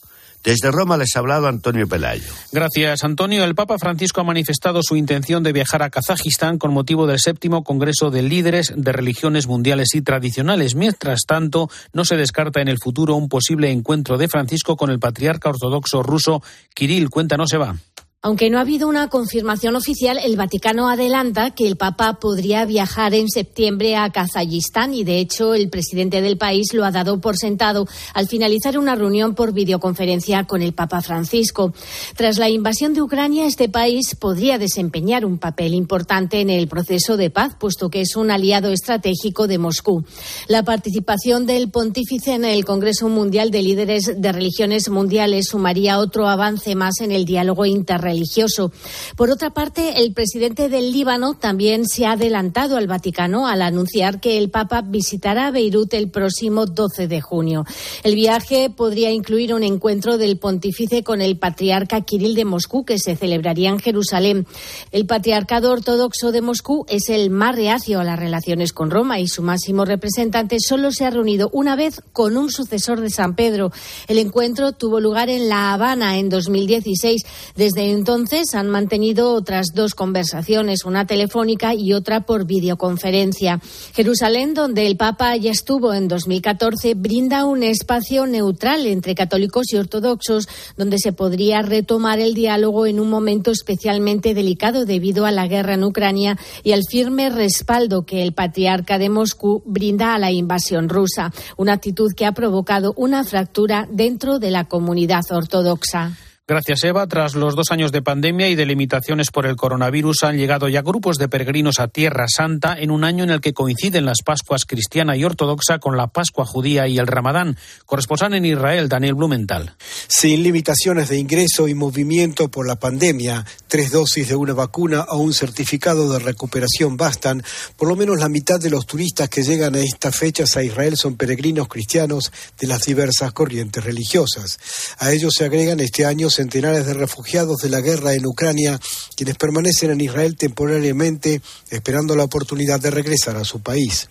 Desde 0.47 0.71
Roma 0.71 0.97
les 0.97 1.17
ha 1.17 1.19
hablado 1.19 1.49
Antonio 1.49 1.89
Pelayo. 1.89 2.33
Gracias, 2.53 3.03
Antonio. 3.03 3.43
El 3.43 3.57
Papa 3.57 3.79
Francisco 3.81 4.21
ha 4.21 4.25
manifestado 4.25 4.79
su 4.81 4.95
intención 4.95 5.43
de 5.43 5.53
viajar 5.53 5.83
a 5.83 5.91
Kazajistán 5.91 6.57
con 6.57 6.73
motivo 6.73 7.09
del 7.09 7.19
séptimo 7.19 7.65
Congreso 7.65 8.13
de 8.13 8.23
Líderes 8.23 8.73
de 8.77 8.93
Religiones 8.93 9.49
Mundiales 9.49 9.93
y 9.97 10.03
Tradicionales. 10.03 10.77
Mientras 10.77 11.23
tanto, 11.27 11.69
no 11.93 12.05
se 12.05 12.17
descarta 12.17 12.61
en 12.61 12.69
el 12.69 12.79
futuro 12.79 13.17
un 13.17 13.29
posible 13.29 13.73
encuentro 13.73 14.19
de 14.19 14.29
Francisco 14.29 14.77
con 14.77 14.91
el 14.91 15.01
patriarca 15.01 15.49
ortodoxo 15.49 16.05
ruso 16.05 16.45
Kirill. 16.77 17.11
Cuéntanos, 17.11 17.51
va. 17.61 17.75
Aunque 18.23 18.51
no 18.51 18.59
ha 18.59 18.63
habido 18.63 18.89
una 18.89 19.09
confirmación 19.09 19.77
oficial, 19.77 20.19
el 20.21 20.37
Vaticano 20.37 20.89
adelanta 20.89 21.51
que 21.51 21.67
el 21.69 21.77
Papa 21.77 22.15
podría 22.15 22.65
viajar 22.65 23.15
en 23.15 23.29
septiembre 23.29 23.95
a 23.95 24.11
Kazajistán 24.11 24.95
y, 24.95 25.05
de 25.05 25.21
hecho, 25.21 25.55
el 25.55 25.69
presidente 25.69 26.23
del 26.23 26.39
país 26.39 26.73
lo 26.73 26.85
ha 26.85 26.91
dado 26.91 27.21
por 27.21 27.37
sentado 27.37 27.87
al 28.15 28.27
finalizar 28.27 28.79
una 28.79 28.97
reunión 28.97 29.35
por 29.35 29.53
videoconferencia 29.53 30.45
con 30.45 30.63
el 30.63 30.73
Papa 30.73 31.03
Francisco. 31.03 31.73
Tras 32.17 32.39
la 32.39 32.49
invasión 32.49 32.95
de 32.95 33.03
Ucrania, 33.03 33.47
este 33.47 33.69
país 33.69 34.17
podría 34.17 34.59
desempeñar 34.59 35.25
un 35.25 35.39
papel 35.39 35.75
importante 35.75 36.41
en 36.41 36.51
el 36.51 36.67
proceso 36.69 37.17
de 37.17 37.31
paz, 37.31 37.55
puesto 37.61 37.91
que 37.91 38.01
es 38.01 38.17
un 38.17 38.31
aliado 38.31 38.71
estratégico 38.71 39.47
de 39.47 39.59
Moscú. 39.59 40.05
La 40.49 40.65
participación 40.65 41.47
del 41.47 41.71
pontífice 41.71 42.33
en 42.33 42.47
el 42.47 42.65
Congreso 42.65 43.09
Mundial 43.09 43.51
de 43.51 43.63
Líderes 43.63 44.21
de 44.21 44.33
Religiones 44.33 44.89
Mundiales 44.89 45.47
sumaría 45.49 45.99
otro 45.99 46.29
avance 46.29 46.75
más 46.75 47.01
en 47.01 47.13
el 47.13 47.25
diálogo 47.25 47.67
internacional 47.67 48.06
religioso. 48.07 48.73
Por 49.17 49.31
otra 49.31 49.51
parte, 49.51 50.01
el 50.03 50.13
presidente 50.13 50.69
del 50.69 50.93
Líbano 50.93 51.35
también 51.35 51.87
se 51.87 52.07
ha 52.07 52.13
adelantado 52.13 52.77
al 52.77 52.87
Vaticano 52.87 53.47
al 53.47 53.63
anunciar 53.63 54.21
que 54.21 54.39
el 54.39 54.51
Papa 54.51 54.83
visitará 54.83 55.51
Beirut 55.51 55.93
el 55.95 56.11
próximo 56.11 56.67
12 56.67 57.09
de 57.09 57.21
junio. 57.21 57.65
El 58.03 58.15
viaje 58.15 58.71
podría 58.71 59.11
incluir 59.11 59.53
un 59.53 59.63
encuentro 59.63 60.19
del 60.19 60.39
pontífice 60.39 61.03
con 61.03 61.21
el 61.21 61.39
patriarca 61.39 62.01
Kirill 62.03 62.35
de 62.35 62.45
Moscú 62.45 62.85
que 62.85 62.99
se 62.99 63.17
celebraría 63.17 63.71
en 63.71 63.79
Jerusalén. 63.79 64.47
El 64.93 65.07
patriarcado 65.07 65.73
ortodoxo 65.73 66.33
de 66.33 66.41
Moscú 66.41 66.87
es 66.89 67.09
el 67.09 67.31
más 67.31 67.57
reacio 67.57 68.01
a 68.01 68.05
las 68.05 68.19
relaciones 68.19 68.73
con 68.73 68.91
Roma 68.91 69.19
y 69.21 69.29
su 69.29 69.43
máximo 69.43 69.85
representante 69.85 70.59
solo 70.61 70.93
se 70.93 71.05
ha 71.05 71.11
reunido 71.11 71.51
una 71.53 71.77
vez 71.77 72.01
con 72.13 72.37
un 72.37 72.51
sucesor 72.51 73.01
de 73.01 73.11
San 73.11 73.35
Pedro. 73.35 73.73
El 74.07 74.19
encuentro 74.19 74.73
tuvo 74.73 75.01
lugar 75.01 75.29
en 75.29 75.49
La 75.49 75.73
Habana 75.73 76.19
en 76.19 76.29
2016. 76.29 77.23
Desde 77.57 77.91
entonces 77.97 78.55
han 78.55 78.69
mantenido 78.69 79.33
otras 79.33 79.69
dos 79.75 79.95
conversaciones, 79.95 80.85
una 80.85 81.07
telefónica 81.07 81.75
y 81.75 81.95
otra 81.95 82.21
por 82.21 82.45
videoconferencia. 82.45 83.61
Jerusalén, 83.95 84.55
donde 84.55 84.87
el 84.87 84.97
Papa 84.97 85.35
ya 85.37 85.51
estuvo 85.51 85.95
en 85.95 86.07
2014, 86.07 86.95
brinda 86.95 87.47
un 87.47 87.63
espacio 87.63 88.27
neutral 88.27 88.87
entre 88.87 89.15
católicos 89.15 89.73
y 89.73 89.77
ortodoxos, 89.77 90.49
donde 90.77 90.99
se 90.99 91.13
podría 91.13 91.63
retomar 91.63 92.21
el 92.21 92.35
diálogo 92.35 92.87
en 92.87 93.01
un 93.01 93.09
momento 93.09 93.51
especialmente 93.51 94.35
delicado 94.35 94.85
debido 94.85 95.25
a 95.25 95.31
la 95.31 95.49
guerra 95.49 95.75
en 95.75 95.85
Ucrania 95.85 96.39
y 96.63 96.73
al 96.73 96.83
firme 96.89 97.31
respaldo 97.31 98.05
que 98.05 98.23
el 98.23 98.33
patriarca 98.33 98.99
de 98.99 99.09
Moscú 99.09 99.63
brinda 99.65 100.15
a 100.15 100.19
la 100.19 100.31
invasión 100.31 100.89
rusa, 100.89 101.33
una 101.57 101.73
actitud 101.73 102.13
que 102.15 102.27
ha 102.27 102.33
provocado 102.33 102.93
una 102.97 103.25
fractura 103.25 103.89
dentro 103.91 104.39
de 104.39 104.51
la 104.51 104.65
comunidad 104.65 105.23
ortodoxa. 105.31 106.26
Gracias, 106.49 106.85
Eva. 106.85 107.09
Tras 107.09 107.35
los 107.35 107.57
dos 107.57 107.73
años 107.73 107.91
de 107.91 108.03
pandemia 108.03 108.49
y 108.49 108.55
de 108.55 108.67
limitaciones 108.67 109.33
por 109.33 109.47
el 109.47 109.57
coronavirus, 109.57 110.23
han 110.23 110.37
llegado 110.37 110.69
ya 110.69 110.81
grupos 110.81 111.17
de 111.17 111.27
peregrinos 111.29 111.81
a 111.81 111.89
Tierra 111.89 112.27
Santa 112.29 112.77
en 112.79 112.93
un 112.93 113.03
año 113.03 113.25
en 113.25 113.31
el 113.31 113.41
que 113.41 113.53
coinciden 113.53 114.05
las 114.05 114.19
Pascuas 114.25 114.65
cristiana 114.65 115.17
y 115.17 115.25
ortodoxa 115.25 115.81
con 115.81 115.97
la 115.97 116.07
Pascua 116.07 116.45
judía 116.47 116.87
y 116.87 116.99
el 116.99 117.09
Ramadán. 117.09 117.59
Corresponsal 117.85 118.33
en 118.35 118.45
Israel, 118.45 118.89
Daniel 118.89 119.15
Blumenthal. 119.15 119.75
Sin 120.07 120.45
limitaciones 120.45 121.09
de 121.09 121.19
ingreso 121.19 121.67
y 121.67 121.75
movimiento 121.75 122.49
por 122.49 122.69
la 122.69 122.77
pandemia, 122.77 123.45
tres 123.67 123.91
dosis 123.91 124.29
de 124.29 124.37
una 124.37 124.53
vacuna 124.53 125.05
o 125.09 125.17
un 125.17 125.35
certificado 125.35 126.13
de 126.13 126.21
recuperación 126.21 126.97
bastan. 126.97 127.43
Por 127.77 127.89
lo 127.89 127.97
menos 127.97 128.21
la 128.21 128.29
mitad 128.29 128.61
de 128.61 128.71
los 128.71 128.87
turistas 128.87 129.29
que 129.29 129.43
llegan 129.43 129.75
a 129.75 129.81
estas 129.81 130.15
fechas 130.15 130.57
a 130.57 130.63
Israel 130.63 130.97
son 130.97 131.17
peregrinos 131.17 131.67
cristianos 131.67 132.31
de 132.57 132.69
las 132.69 132.83
diversas 132.83 133.33
corrientes 133.33 133.83
religiosas. 133.83 134.61
A 135.01 135.11
ellos 135.11 135.35
se 135.37 135.45
agregan 135.45 135.81
este 135.81 136.07
año 136.07 136.31
centenares 136.37 136.87
de 136.87 136.95
refugiados 136.95 137.59
de 137.59 137.71
la 137.71 137.81
guerra 137.81 138.15
en 138.15 138.27
Ucrania, 138.27 138.79
quienes 139.17 139.37
permanecen 139.37 139.91
en 139.91 140.01
Israel 140.01 140.37
temporariamente 140.37 141.41
esperando 141.71 142.15
la 142.15 142.25
oportunidad 142.25 142.81
de 142.81 142.91
regresar 142.91 143.37
a 143.37 143.45
su 143.45 143.61
país. 143.61 144.09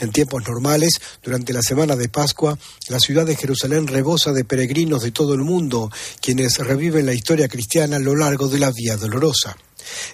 En 0.00 0.10
tiempos 0.10 0.42
normales, 0.48 1.00
durante 1.22 1.52
la 1.52 1.62
semana 1.62 1.94
de 1.96 2.08
Pascua, 2.08 2.58
la 2.88 2.98
ciudad 2.98 3.26
de 3.26 3.36
Jerusalén 3.36 3.86
rebosa 3.86 4.32
de 4.32 4.44
peregrinos 4.44 5.02
de 5.02 5.10
todo 5.10 5.34
el 5.34 5.40
mundo, 5.40 5.90
quienes 6.22 6.58
reviven 6.58 7.04
la 7.06 7.12
historia 7.12 7.48
cristiana 7.48 7.96
a 7.96 8.00
lo 8.00 8.16
largo 8.16 8.48
de 8.48 8.58
la 8.58 8.70
Vía 8.70 8.96
Dolorosa. 8.96 9.56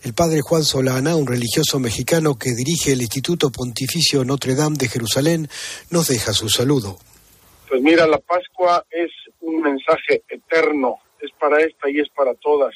El 0.03 0.15
padre 0.15 0.41
Juan 0.41 0.65
Solana, 0.65 1.17
un 1.17 1.27
religioso 1.27 1.79
mexicano 1.79 2.37
que 2.37 2.55
dirige 2.55 2.93
el 2.93 3.03
Instituto 3.03 3.51
Pontificio 3.51 4.25
Notre 4.25 4.55
Dame 4.55 4.77
de 4.79 4.89
Jerusalén, 4.89 5.49
nos 5.91 6.09
deja 6.09 6.33
su 6.33 6.49
saludo. 6.49 6.99
Pues 7.69 7.83
mira, 7.83 8.07
la 8.07 8.19
Pascua 8.19 8.85
es 8.91 9.11
un 9.41 9.61
mensaje 9.61 10.23
eterno 10.29 10.99
es 11.21 11.31
para 11.39 11.59
esta 11.61 11.91
y 11.91 12.01
es 12.01 12.09
para 12.11 12.35
todas. 12.35 12.75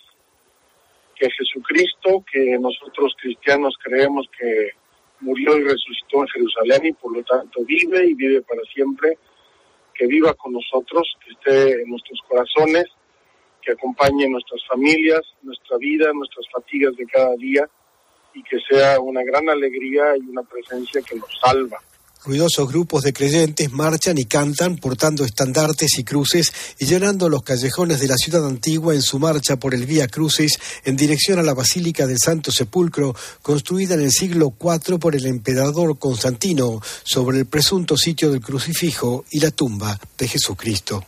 Que 1.14 1.30
Jesucristo, 1.30 2.24
que 2.30 2.58
nosotros 2.58 3.14
cristianos 3.20 3.76
creemos 3.82 4.26
que 4.38 4.70
murió 5.20 5.56
y 5.56 5.64
resucitó 5.64 6.22
en 6.22 6.28
Jerusalén 6.28 6.86
y 6.86 6.92
por 6.92 7.14
lo 7.14 7.22
tanto 7.24 7.62
vive 7.64 8.06
y 8.06 8.14
vive 8.14 8.42
para 8.42 8.62
siempre, 8.72 9.18
que 9.94 10.06
viva 10.06 10.32
con 10.34 10.52
nosotros, 10.52 11.16
que 11.24 11.32
esté 11.32 11.82
en 11.82 11.90
nuestros 11.90 12.20
corazones, 12.26 12.86
que 13.60 13.72
acompañe 13.72 14.28
nuestras 14.28 14.66
familias, 14.66 15.20
nuestra 15.42 15.76
vida, 15.76 16.10
nuestras 16.14 16.46
fatigas 16.50 16.96
de 16.96 17.06
cada 17.06 17.34
día 17.36 17.68
y 18.32 18.42
que 18.42 18.58
sea 18.60 18.98
una 19.00 19.22
gran 19.22 19.48
alegría 19.48 20.16
y 20.16 20.20
una 20.20 20.42
presencia 20.42 21.02
que 21.02 21.16
nos 21.16 21.38
salva. 21.38 21.78
Ruidosos 22.22 22.68
grupos 22.68 23.02
de 23.02 23.14
creyentes 23.14 23.72
marchan 23.72 24.18
y 24.18 24.26
cantan 24.26 24.76
portando 24.76 25.24
estandartes 25.24 25.98
y 25.98 26.04
cruces 26.04 26.52
y 26.78 26.84
llenando 26.84 27.30
los 27.30 27.42
callejones 27.42 27.98
de 27.98 28.08
la 28.08 28.16
ciudad 28.16 28.46
antigua 28.46 28.94
en 28.94 29.00
su 29.00 29.18
marcha 29.18 29.56
por 29.56 29.74
el 29.74 29.86
Vía 29.86 30.06
Crucis 30.06 30.58
en 30.84 30.96
dirección 30.96 31.38
a 31.38 31.42
la 31.42 31.54
Basílica 31.54 32.06
del 32.06 32.18
Santo 32.18 32.52
Sepulcro, 32.52 33.16
construida 33.40 33.94
en 33.94 34.02
el 34.02 34.10
siglo 34.10 34.54
IV 34.60 34.98
por 34.98 35.16
el 35.16 35.24
emperador 35.24 35.98
Constantino 35.98 36.82
sobre 37.04 37.38
el 37.38 37.46
presunto 37.46 37.96
sitio 37.96 38.30
del 38.30 38.42
crucifijo 38.42 39.24
y 39.30 39.40
la 39.40 39.50
tumba 39.50 39.98
de 40.18 40.28
Jesucristo. 40.28 41.04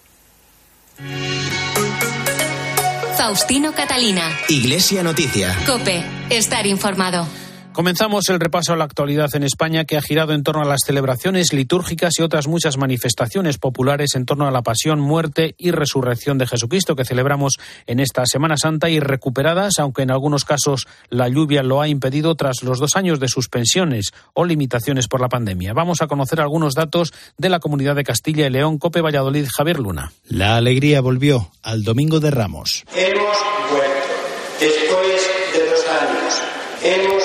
Faustino 3.19 3.75
Catalina. 3.75 4.31
Iglesia 4.49 5.02
Noticia. 5.02 5.57
Cope. 5.66 6.02
Estar 6.31 6.66
informado. 6.66 7.26
Comenzamos 7.73 8.29
el 8.29 8.38
repaso 8.38 8.75
a 8.75 8.76
la 8.76 8.85
actualidad 8.85 9.31
en 9.35 9.45
España 9.45 9.87
que 9.87 9.97
ha 9.97 10.02
girado 10.02 10.35
en 10.35 10.43
torno 10.43 10.61
a 10.61 10.67
las 10.67 10.81
celebraciones 10.85 11.55
litúrgicas 11.55 12.12
y 12.19 12.23
otras 12.23 12.47
muchas 12.47 12.76
manifestaciones 12.76 13.57
populares 13.57 14.14
en 14.14 14.26
torno 14.26 14.47
a 14.47 14.50
la 14.50 14.61
pasión, 14.61 15.00
muerte 15.00 15.55
y 15.57 15.71
resurrección 15.71 16.37
de 16.37 16.47
Jesucristo 16.47 16.97
que 16.97 17.07
celebramos 17.07 17.55
en 17.87 17.99
esta 17.99 18.26
Semana 18.26 18.59
Santa 18.59 18.91
y 18.91 19.00
recuperadas, 19.00 19.79
aunque 19.79 20.02
en 20.02 20.11
algunos 20.11 20.45
casos 20.45 20.87
la 21.09 21.29
lluvia 21.29 21.62
lo 21.62 21.81
ha 21.81 21.88
impedido 21.88 22.35
tras 22.35 22.62
los 22.62 22.79
dos 22.79 22.95
años 22.95 23.21
de 23.21 23.29
suspensiones 23.29 24.12
o 24.35 24.45
limitaciones 24.45 25.09
por 25.09 25.23
la 25.23 25.31
pandemia. 25.31 25.73
Vamos 25.73 26.02
a 26.02 26.09
conocer 26.09 26.43
algunos 26.43 26.75
datos 26.75 27.14
de 27.38 27.49
la 27.49 27.59
comunidad 27.59 27.97
de 27.97 28.05
Castilla 28.05 28.47
y 28.47 28.50
León, 28.50 28.76
Cope 28.76 29.00
Valladolid, 29.00 29.49
Javier 29.50 29.81
Luna. 29.81 30.12
La 30.29 30.57
alegría 30.57 31.00
volvió 31.00 31.50
al 31.62 31.85
Domingo 31.85 32.21
de 32.21 32.31
Ramos. 32.31 32.85
Hemos 32.95 33.38
vuelto. 33.71 34.12
Después 34.61 35.31
de 35.55 35.71
dos 35.71 35.87
años. 35.88 36.62
Hemos 36.85 37.23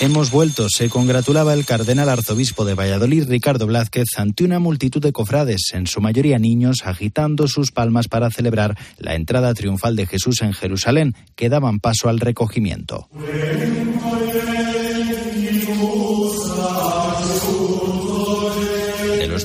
Hemos 0.00 0.30
vuelto, 0.30 0.68
se 0.68 0.88
congratulaba 0.88 1.54
el 1.54 1.64
cardenal 1.64 2.08
arzobispo 2.08 2.64
de 2.64 2.74
Valladolid, 2.74 3.28
Ricardo 3.28 3.66
Blázquez, 3.66 4.06
ante 4.16 4.44
una 4.44 4.58
multitud 4.58 5.02
de 5.02 5.12
cofrades, 5.12 5.72
en 5.72 5.86
su 5.86 6.00
mayoría 6.00 6.38
niños, 6.38 6.78
agitando 6.84 7.48
sus 7.48 7.72
palmas 7.72 8.08
para 8.08 8.30
celebrar 8.30 8.76
la 8.98 9.14
entrada 9.14 9.54
triunfal 9.54 9.96
de 9.96 10.06
Jesús 10.06 10.42
en 10.42 10.52
Jerusalén, 10.52 11.14
que 11.34 11.48
daban 11.48 11.80
paso 11.80 12.08
al 12.08 12.20
recogimiento 12.20 13.08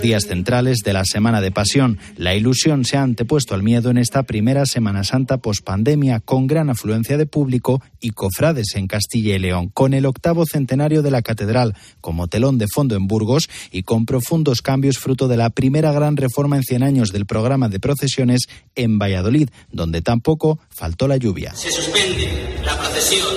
días 0.03 0.25
centrales 0.27 0.79
de 0.83 0.91
la 0.91 1.05
Semana 1.05 1.39
de 1.39 1.49
Pasión. 1.49 1.97
La 2.17 2.35
ilusión 2.35 2.83
se 2.83 2.97
ha 2.97 3.03
antepuesto 3.03 3.55
al 3.55 3.63
miedo 3.63 3.89
en 3.89 3.97
esta 3.97 4.23
primera 4.23 4.65
Semana 4.65 5.05
Santa 5.05 5.37
pospandemia, 5.37 6.19
con 6.19 6.45
gran 6.45 6.69
afluencia 6.69 7.17
de 7.17 7.25
público 7.25 7.81
y 8.01 8.09
cofrades 8.09 8.75
en 8.75 8.87
Castilla 8.87 9.33
y 9.33 9.39
León, 9.39 9.69
con 9.69 9.93
el 9.93 10.05
octavo 10.05 10.45
centenario 10.45 11.03
de 11.03 11.11
la 11.11 11.21
Catedral 11.21 11.73
como 12.01 12.27
telón 12.27 12.57
de 12.57 12.67
fondo 12.67 12.97
en 12.97 13.07
Burgos 13.07 13.49
y 13.71 13.83
con 13.83 14.05
profundos 14.05 14.61
cambios 14.61 14.97
fruto 14.97 15.29
de 15.29 15.37
la 15.37 15.49
primera 15.51 15.93
gran 15.93 16.17
reforma 16.17 16.57
en 16.57 16.63
100 16.63 16.83
años 16.83 17.13
del 17.13 17.25
programa 17.25 17.69
de 17.69 17.79
procesiones 17.79 18.41
en 18.75 18.99
Valladolid, 18.99 19.49
donde 19.71 20.01
tampoco 20.01 20.59
faltó 20.69 21.07
la 21.07 21.15
lluvia. 21.15 21.55
Se 21.55 21.71
suspende 21.71 22.59
la 22.65 22.77
procesión 22.77 23.29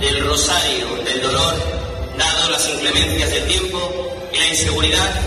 del 0.00 0.26
Rosario 0.26 0.96
del 1.04 1.22
Dolor, 1.22 1.54
dado 2.18 2.50
las 2.50 2.68
inclemencias 2.68 3.30
del 3.30 3.46
tiempo 3.46 4.17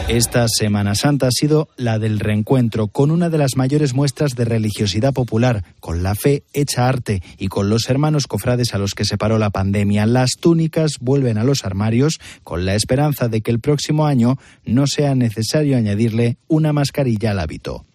esta 0.08 0.46
Semana 0.48 0.94
Santa 0.94 1.28
ha 1.28 1.32
sido 1.32 1.70
la 1.78 1.98
del 1.98 2.20
reencuentro 2.20 2.88
con 2.88 3.12
una 3.12 3.30
de 3.30 3.38
las 3.38 3.56
mayores 3.56 3.94
muestras 3.94 4.36
de 4.36 4.46
religiosidad 4.46 5.14
popular, 5.14 5.64
con 5.80 6.04
la 6.04 6.16
fe 6.16 6.44
hecha 6.54 6.88
arte 6.88 7.24
y 7.38 7.48
con 7.48 7.70
los 7.70 7.90
hermanos 7.90 8.28
cofrades 8.28 8.74
a 8.74 8.78
los 8.78 8.94
que 8.94 9.06
separó 9.06 9.38
la 9.38 9.50
pandemia. 9.50 10.06
Las 10.06 10.32
túnicas 10.40 10.98
vuelven 11.00 11.38
a 11.38 11.44
los 11.44 11.64
armarios 11.64 12.20
con 12.44 12.66
la 12.66 12.76
esperanza 12.76 13.30
de 13.30 13.42
que 13.42 13.52
el 13.52 13.60
próximo 13.60 14.06
año 14.06 14.38
no 14.66 14.86
sea 14.86 15.16
necesario 15.16 15.78
añadirle 15.78 16.38
una 16.48 16.74
mascarilla 16.74 17.32
al 17.32 17.40
hábito. 17.40 17.86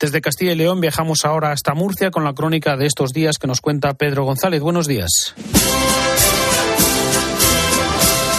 Desde 0.00 0.20
Castilla 0.20 0.52
y 0.52 0.56
León 0.56 0.80
viajamos 0.80 1.24
ahora 1.24 1.52
hasta 1.52 1.74
Murcia 1.74 2.10
con 2.10 2.24
la 2.24 2.32
crónica 2.32 2.76
de 2.76 2.86
estos 2.86 3.12
días 3.12 3.38
que 3.38 3.46
nos 3.46 3.60
cuenta 3.60 3.94
Pedro 3.94 4.24
González. 4.24 4.62
Buenos 4.62 4.86
días. 4.86 5.34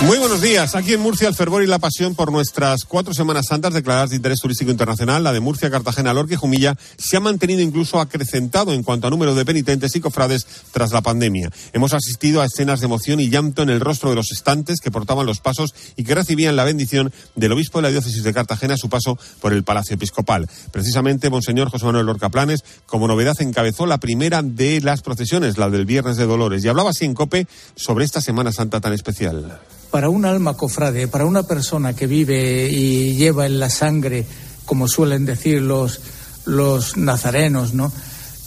Muy 0.02 0.18
buenos 0.18 0.40
días. 0.40 0.76
Aquí 0.76 0.94
en 0.94 1.02
Murcia 1.02 1.28
el 1.28 1.36
fervor 1.36 1.62
y 1.62 1.68
la 1.68 1.78
pasión 1.78 2.16
por 2.16 2.32
nuestras 2.32 2.86
cuatro 2.86 3.14
Semanas 3.14 3.48
Santas 3.50 3.74
declaradas 3.74 4.12
de 4.12 4.16
interés 4.16 4.40
turístico 4.40 4.72
internacional, 4.72 5.26
la 5.26 5.34
de 5.34 5.42
Murcia, 5.42 5.70
Cartagena, 5.70 6.14
Lorca 6.14 6.36
y 6.36 6.38
Jumilla, 6.38 6.78
se 6.98 7.18
ha 7.18 7.20
mantenido 7.20 7.60
incluso 7.60 8.00
acrecentado 8.00 8.72
en 8.72 8.82
cuanto 8.82 9.08
a 9.08 9.10
número 9.10 9.36
de 9.36 9.44
penitentes 9.44 9.94
y 9.98 10.00
cofrades 10.00 10.48
tras 10.72 10.94
la 10.94 11.02
pandemia. 11.02 11.52
Hemos 11.74 11.94
asistido 11.94 12.42
a 12.42 12.46
escenas 12.46 12.80
de 12.80 12.86
emoción 12.86 13.20
y 13.20 13.30
llanto 13.30 13.62
en 13.62 13.70
el 13.70 13.82
rostro 13.82 14.10
de 14.10 14.16
los 14.16 14.32
estantes 14.32 14.80
que 14.80 14.90
portaban 14.90 15.26
los 15.26 15.42
pasos 15.42 15.76
y 15.98 16.06
que 16.06 16.16
recibían 16.16 16.56
la 16.56 16.64
bendición 16.64 17.12
del 17.36 17.52
obispo 17.52 17.80
de 17.80 17.84
la 17.84 17.92
diócesis 17.92 18.24
de 18.24 18.34
Cartagena 18.34 18.76
a 18.76 18.78
su 18.78 18.88
paso 18.88 19.20
por 19.42 19.52
el 19.52 19.66
Palacio 19.66 19.96
Episcopal. 19.96 20.50
Precisamente, 20.72 21.30
Monseñor 21.30 21.70
José 21.70 21.86
Manuel 21.86 22.06
Lorca 22.06 22.30
Planes, 22.30 22.64
como 22.86 23.10
novedad, 23.10 23.36
encabezó 23.42 23.86
la 23.86 23.98
primera 23.98 24.44
de 24.44 24.80
las 24.80 25.02
procesiones, 25.02 25.58
la 25.58 25.70
del 25.70 25.86
Viernes 25.86 26.16
de 26.16 26.26
Dolores, 26.26 26.64
y 26.64 26.70
hablaba 26.70 26.92
así 26.92 27.04
en 27.04 27.14
COPE 27.14 27.48
sobre 27.76 28.06
esta 28.06 28.22
Semana 28.22 28.54
Santa 28.54 28.80
tan 28.80 28.94
especial 28.94 29.60
para 29.92 30.10
un 30.10 30.26
alma 30.26 30.56
cofrade, 30.56 31.08
para 31.08 31.26
una 31.26 31.44
persona 31.44 31.96
que 31.96 32.08
vive 32.08 32.70
y 32.70 33.16
lleva 33.16 33.46
en 33.46 33.60
la 33.60 33.70
sangre, 33.70 34.26
como 34.66 34.88
suelen 34.88 35.26
decir 35.26 35.62
los, 35.62 36.02
los 36.46 36.98
nazarenos, 36.98 37.74
¿no? 37.74 37.92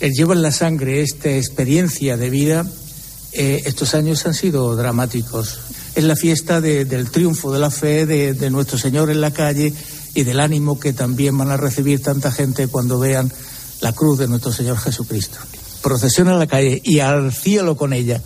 Lleva 0.01 0.35
en 0.35 0.43
la 0.43 0.53
sangre 0.53 1.03
esta 1.03 1.31
experiencia 1.31 2.17
de 2.17 2.31
vida. 2.31 2.67
Eh, 3.33 3.63
estos 3.67 3.95
años 3.95 4.27
han 4.27 4.35
sido 4.35 4.75
dramáticos. 4.77 5.59
Es 5.95 6.05
la 6.05 6.17
fiesta 6.17 6.61
del 6.61 7.11
triunfo 7.11 7.53
de 7.53 7.61
la 7.61 7.71
fe 7.71 8.07
de, 8.07 8.35
de 8.35 8.51
nuestro 8.51 8.79
Señor 8.79 9.11
en 9.11 9.21
la 9.21 9.31
calle 9.31 9.73
y 10.15 10.25
del 10.25 10.41
ánimo 10.41 10.81
que 10.81 10.93
también 10.93 11.37
van 11.39 11.51
a 11.51 11.57
recibir 11.57 12.03
tanta 12.03 12.33
gente 12.33 12.67
cuando 12.69 12.99
vean 12.99 13.31
la 13.81 13.93
cruz 13.93 14.19
de 14.19 14.29
nuestro 14.29 14.53
Señor 14.53 14.79
Jesucristo. 14.79 15.39
Procesión 15.83 16.29
en 16.29 16.39
la 16.39 16.47
calle 16.47 16.81
y 16.85 17.01
al 17.01 17.33
cielo 17.33 17.77
con 17.77 17.93
ella. 17.93 18.23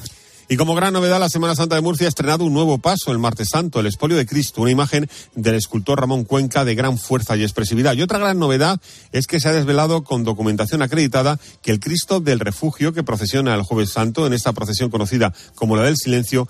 Y 0.48 0.56
como 0.56 0.76
gran 0.76 0.92
novedad, 0.92 1.18
la 1.18 1.28
Semana 1.28 1.56
Santa 1.56 1.74
de 1.74 1.80
Murcia 1.80 2.06
ha 2.06 2.08
estrenado 2.08 2.44
un 2.44 2.52
nuevo 2.52 2.78
paso 2.78 3.10
el 3.10 3.18
martes 3.18 3.48
santo, 3.50 3.80
el 3.80 3.86
espolio 3.86 4.16
de 4.16 4.26
Cristo, 4.26 4.62
una 4.62 4.70
imagen 4.70 5.10
del 5.34 5.56
escultor 5.56 5.98
Ramón 5.98 6.22
Cuenca 6.22 6.64
de 6.64 6.76
gran 6.76 6.98
fuerza 6.98 7.36
y 7.36 7.42
expresividad. 7.42 7.94
Y 7.94 8.02
otra 8.02 8.20
gran 8.20 8.38
novedad 8.38 8.80
es 9.10 9.26
que 9.26 9.40
se 9.40 9.48
ha 9.48 9.52
desvelado 9.52 10.04
con 10.04 10.22
documentación 10.22 10.82
acreditada 10.82 11.40
que 11.62 11.72
el 11.72 11.80
Cristo 11.80 12.20
del 12.20 12.38
Refugio, 12.38 12.92
que 12.92 13.02
procesiona 13.02 13.56
el 13.56 13.62
Jueves 13.62 13.90
Santo 13.90 14.24
en 14.24 14.34
esta 14.34 14.52
procesión 14.52 14.88
conocida 14.88 15.34
como 15.56 15.74
la 15.74 15.82
del 15.82 15.96
Silencio, 15.96 16.46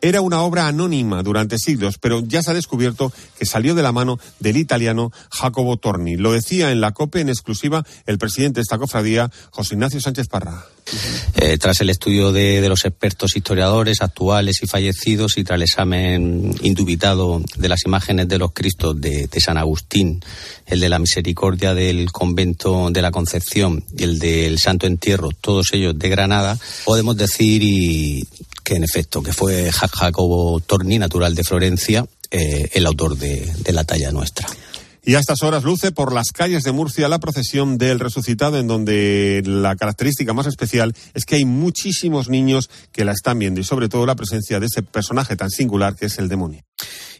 era 0.00 0.20
una 0.20 0.42
obra 0.42 0.66
anónima 0.66 1.22
durante 1.22 1.58
siglos, 1.58 1.98
pero 1.98 2.20
ya 2.20 2.42
se 2.42 2.50
ha 2.50 2.54
descubierto 2.54 3.12
que 3.38 3.46
salió 3.46 3.76
de 3.76 3.82
la 3.82 3.92
mano 3.92 4.18
del 4.40 4.56
italiano 4.56 5.12
Jacobo 5.30 5.76
Torni. 5.76 6.16
Lo 6.16 6.32
decía 6.32 6.72
en 6.72 6.80
la 6.80 6.92
COPE 6.92 7.20
en 7.20 7.28
exclusiva 7.28 7.84
el 8.06 8.18
presidente 8.18 8.58
de 8.58 8.62
esta 8.62 8.78
cofradía, 8.78 9.30
José 9.50 9.74
Ignacio 9.74 10.00
Sánchez 10.00 10.28
Parra. 10.28 10.64
Eh, 11.36 11.58
tras 11.58 11.80
el 11.80 11.90
estudio 11.90 12.32
de, 12.32 12.66
los 12.68 12.84
expertos 12.84 13.36
historiadores 13.36 14.00
actuales 14.00 14.62
y 14.62 14.66
fallecidos 14.66 15.38
y 15.38 15.44
tras 15.44 15.56
el 15.56 15.62
examen 15.62 16.54
indubitado 16.62 17.42
de 17.56 17.68
las 17.68 17.84
imágenes 17.84 18.28
de 18.28 18.38
los 18.38 18.52
Cristos 18.52 19.00
de, 19.00 19.28
San 19.38 19.56
Agustín, 19.56 20.20
el 20.66 20.80
de 20.80 20.88
la 20.88 20.98
Misericordia 20.98 21.74
del 21.74 22.10
Convento 22.10 22.90
de 22.90 23.02
la 23.02 23.10
Concepción 23.10 23.84
y 23.96 24.02
el 24.02 24.18
del 24.18 24.58
Santo 24.58 24.86
Entierro, 24.86 25.30
todos 25.40 25.68
ellos 25.72 25.98
de 25.98 26.08
Granada, 26.08 26.58
podemos 26.84 27.16
decir 27.16 27.62
y 27.62 28.26
que 28.64 28.76
en 28.76 28.84
efecto, 28.84 29.22
que 29.22 29.32
fue 29.32 29.70
Jacobo 29.72 30.60
Torni, 30.60 30.98
natural 30.98 31.34
de 31.34 31.44
Florencia, 31.44 32.06
eh, 32.30 32.68
el 32.72 32.86
autor 32.86 33.16
de 33.16 33.72
la 33.72 33.84
talla 33.84 34.10
nuestra. 34.10 34.46
Y 35.08 35.14
a 35.14 35.20
estas 35.20 35.42
horas 35.42 35.64
luce 35.64 35.90
por 35.90 36.12
las 36.12 36.32
calles 36.34 36.64
de 36.64 36.72
Murcia 36.72 37.08
la 37.08 37.18
procesión 37.18 37.78
del 37.78 37.98
resucitado, 37.98 38.58
en 38.58 38.66
donde 38.66 39.42
la 39.42 39.74
característica 39.74 40.34
más 40.34 40.46
especial 40.46 40.94
es 41.14 41.24
que 41.24 41.36
hay 41.36 41.46
muchísimos 41.46 42.28
niños 42.28 42.68
que 42.92 43.06
la 43.06 43.12
están 43.12 43.38
viendo 43.38 43.58
y 43.58 43.64
sobre 43.64 43.88
todo 43.88 44.04
la 44.04 44.16
presencia 44.16 44.60
de 44.60 44.66
ese 44.66 44.82
personaje 44.82 45.34
tan 45.34 45.48
singular 45.48 45.96
que 45.96 46.04
es 46.04 46.18
el 46.18 46.28
demonio. 46.28 46.67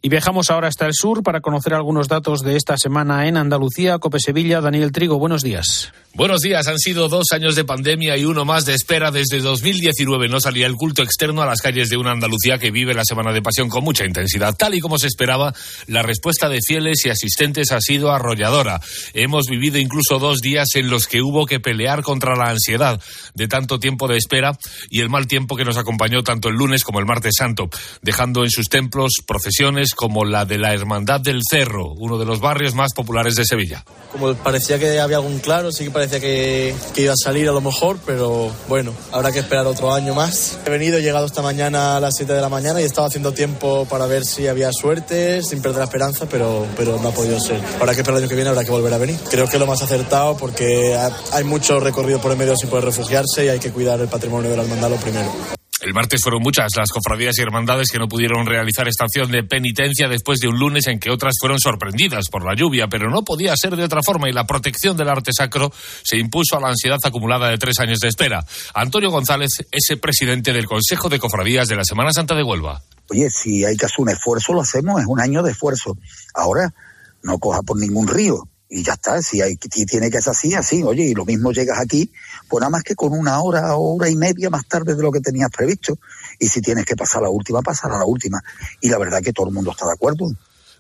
Y 0.01 0.09
viajamos 0.09 0.51
ahora 0.51 0.69
hasta 0.69 0.87
el 0.87 0.95
sur 0.95 1.23
para 1.23 1.41
conocer 1.41 1.75
algunos 1.75 2.09
datos 2.09 2.43
de 2.43 2.57
esta 2.57 2.77
semana 2.77 3.27
en 3.27 3.37
Andalucía. 3.37 3.99
Cope 3.99 4.21
Sevilla, 4.21 4.61
Daniel 4.61 4.93
Trigo, 4.93 5.19
buenos 5.19 5.43
días. 5.43 5.93
Buenos 6.15 6.41
días, 6.41 6.67
han 6.67 6.79
sido 6.79 7.09
dos 7.09 7.27
años 7.33 7.55
de 7.55 7.65
pandemia 7.65 8.17
y 8.17 8.25
uno 8.25 8.45
más 8.45 8.65
de 8.65 8.75
espera. 8.75 9.11
Desde 9.11 9.41
2019 9.41 10.29
no 10.29 10.41
salía 10.41 10.67
el 10.67 10.75
culto 10.75 11.03
externo 11.03 11.43
a 11.43 11.47
las 11.47 11.61
calles 11.61 11.91
de 11.91 11.97
una 11.97 12.13
Andalucía 12.13 12.59
que 12.59 12.71
vive 12.71 12.95
la 12.95 13.05
Semana 13.05 13.33
de 13.33 13.43
Pasión 13.43 13.69
con 13.69 13.85
mucha 13.85 14.05
intensidad. 14.05 14.57
Tal 14.57 14.75
y 14.75 14.81
como 14.81 14.99
se 14.99 15.07
esperaba, 15.07 15.55
la 15.87 16.03
respuesta 16.03 16.49
de 16.49 16.61
fieles 16.61 17.05
y 17.05 17.11
asistentes 17.11 17.71
ha 17.73 17.81
sido 17.81 18.11
arrolladora. 18.11 18.81
Hemos 19.15 19.47
vivido 19.47 19.79
incluso 19.79 20.19
dos 20.19 20.41
días 20.41 20.69
en 20.75 20.91
los 20.91 21.07
que 21.07 21.23
hubo 21.23 21.47
que 21.47 21.61
pelear 21.61 22.03
contra 22.03 22.35
la 22.35 22.51
ansiedad 22.51 23.01
de 23.35 23.49
tanto 23.49 23.79
tiempo 23.79 24.09
de 24.09 24.17
espera 24.17 24.57
y 24.91 25.01
el 25.01 25.11
mal 25.11 25.27
tiempo 25.27 25.57
que 25.57 25.65
nos 25.65 25.77
acompañó 25.77 26.23
tanto 26.23 26.49
el 26.49 26.57
lunes 26.57 26.83
como 26.83 26.99
el 26.99 27.07
martes 27.07 27.35
santo, 27.39 27.69
dejando 28.03 28.43
en 28.43 28.51
sus 28.51 28.69
templos 28.69 29.13
procesiones 29.49 29.95
como 29.95 30.27
la 30.27 30.45
de 30.45 30.59
la 30.59 30.75
Hermandad 30.75 31.21
del 31.21 31.41
Cerro, 31.49 31.95
uno 31.97 32.19
de 32.19 32.27
los 32.27 32.39
barrios 32.39 32.75
más 32.75 32.93
populares 32.93 33.35
de 33.35 33.47
Sevilla. 33.47 33.83
Como 34.13 34.35
parecía 34.35 34.79
que 34.79 35.01
había 35.01 35.17
algún 35.17 35.39
claro, 35.39 35.73
sí 35.73 35.85
que 35.85 35.91
parecía 35.91 36.21
que, 36.21 36.75
iba 36.97 37.13
a 37.15 37.17
salir 37.17 37.49
a 37.49 37.53
lo 37.53 37.63
mejor, 37.63 37.99
pero 38.05 38.51
bueno, 38.69 38.93
habrá 39.11 39.33
que 39.33 39.39
esperar 39.39 39.67
otro 39.67 39.95
año 39.95 40.15
más. 40.15 40.59
He 40.67 40.71
venido, 40.71 40.99
he 40.99 41.03
llegado 41.03 41.25
esta 41.25 41.41
mañana 41.41 41.97
a 41.97 42.01
las 42.01 42.15
7 42.17 42.31
de 42.31 42.43
la 42.43 42.51
mañana 42.51 42.79
y 42.81 42.83
he 42.83 42.87
estado 42.87 43.07
haciendo 43.07 43.33
tiempo 43.33 43.87
para 43.87 44.05
ver 44.05 44.27
si 44.27 44.47
había 44.47 44.71
suerte, 44.71 45.43
sin 45.43 45.63
perder 45.63 45.79
la 45.79 45.85
esperanza, 45.85 46.27
pero, 46.31 46.67
pero 46.77 47.01
no 47.01 47.09
ha 47.09 47.13
podido 47.13 47.41
ser. 47.41 47.59
Habrá 47.81 47.95
que 47.95 48.01
esperar 48.01 48.19
el 48.19 48.25
año 48.25 48.29
que 48.29 48.35
viene, 48.35 48.51
habrá 48.51 48.65
que 48.65 48.71
volver 48.71 48.93
a 48.93 48.99
venir. 48.99 49.19
Creo 49.31 49.49
que 49.49 49.59
lo 49.59 49.67
más 49.67 49.81
acertado 49.81 50.37
porque 50.37 50.95
hay 51.33 51.45
mucho 51.45 51.81
recorrido 51.81 52.21
por 52.21 52.33
el 52.33 52.37
medio 52.37 52.55
sin 52.55 52.69
poder 52.69 52.85
refugiarse 52.85 53.47
y 53.47 53.49
hay 53.49 53.59
que 53.59 53.73
cuidar 53.73 53.99
el 53.99 54.09
patrimonio 54.09 54.51
de 54.51 54.57
la 54.59 54.65
hermandad 54.65 54.91
lo 54.91 54.97
primero. 54.97 55.58
El 55.81 55.95
martes 55.95 56.21
fueron 56.23 56.43
muchas 56.43 56.73
las 56.77 56.91
cofradías 56.91 57.39
y 57.39 57.43
hermandades 57.43 57.91
que 57.91 58.01
no 58.01 58.09
pudieron 58.09 58.45
realizar 58.47 58.89
esta 58.89 59.05
acción 59.05 59.31
de 59.31 59.45
penitencia 59.45 60.09
después 60.09 60.41
de 60.41 60.49
un 60.49 60.59
lunes 60.59 60.89
en 60.89 60.99
que 60.99 61.11
otras 61.11 61.35
fueron 61.41 61.61
sorprendidas 61.61 62.29
por 62.31 62.45
la 62.45 62.57
lluvia, 62.57 62.89
pero 62.89 63.09
no 63.09 63.23
podía 63.23 63.55
ser 63.57 63.77
de 63.77 63.85
otra 63.85 64.03
forma 64.03 64.29
y 64.29 64.33
la 64.33 64.45
protección 64.45 64.97
del 64.97 65.09
arte 65.09 65.31
sacro 65.33 65.73
se 66.03 66.17
impuso 66.17 66.57
a 66.57 66.61
la 66.61 66.71
ansiedad 66.71 66.99
acumulada 67.05 67.49
de 67.49 67.59
tres 67.59 67.79
años 67.79 68.01
de 68.01 68.09
espera. 68.09 68.45
Antonio 68.75 69.11
González 69.11 69.51
es 69.71 69.91
el 69.91 70.01
presidente 70.01 70.53
del 70.53 70.67
Consejo 70.67 71.09
de 71.09 71.21
Cofradías 71.21 71.69
de 71.69 71.77
la 71.77 71.85
Semana 71.85 72.13
Santa 72.13 72.35
de 72.35 72.43
Huelva. 72.43 72.83
Oye, 73.11 73.31
si 73.31 73.65
hay 73.65 73.77
que 73.77 73.87
hacer 73.87 74.01
un 74.01 74.11
esfuerzo, 74.11 74.55
lo 74.55 74.63
hacemos, 74.63 75.01
es 75.01 75.07
un 75.07 75.21
año 75.21 75.45
de 75.45 75.53
esfuerzo. 75.53 75.97
Ahora, 76.35 76.75
no 77.23 77.39
coja 77.39 77.63
por 77.63 77.79
ningún 77.79 78.09
río 78.09 78.49
y 78.69 78.83
ya 78.83 78.95
está, 78.95 79.23
si, 79.23 79.41
hay, 79.41 79.59
si 79.71 79.87
tiene 79.87 80.11
que 80.11 80.21
ser 80.21 80.33
así, 80.33 80.55
así, 80.55 80.83
oye, 80.83 81.05
y 81.05 81.15
lo 81.15 81.25
mismo 81.25 81.53
llegas 81.53 81.79
aquí, 81.79 82.13
pues 82.49 82.61
nada 82.61 82.71
más 82.71 82.83
que 82.83 82.95
con 82.95 83.13
una 83.13 83.41
hora 83.41 83.75
hora 83.77 84.09
y 84.09 84.17
media 84.17 84.51
más 84.51 84.67
tarde 84.67 84.95
de 84.95 85.03
lo 85.03 85.11
que 85.11 85.21
tenías 85.21 85.51
previsto, 85.51 85.99
y 86.39 86.49
si 86.49 86.61
tienes 86.61 86.85
que 86.85 86.95
pasar 86.95 87.23
la 87.23 87.31
última, 87.31 87.63
pasar 87.63 87.93
a 87.93 87.99
la 87.99 88.05
última. 88.05 88.43
Y 88.81 88.89
la 88.91 88.99
verdad 88.99 89.23
que 89.23 89.33
todo 89.33 89.49
el 89.49 89.55
mundo 89.55 89.71
está 89.71 89.87
de 89.87 89.93
acuerdo. 89.93 90.31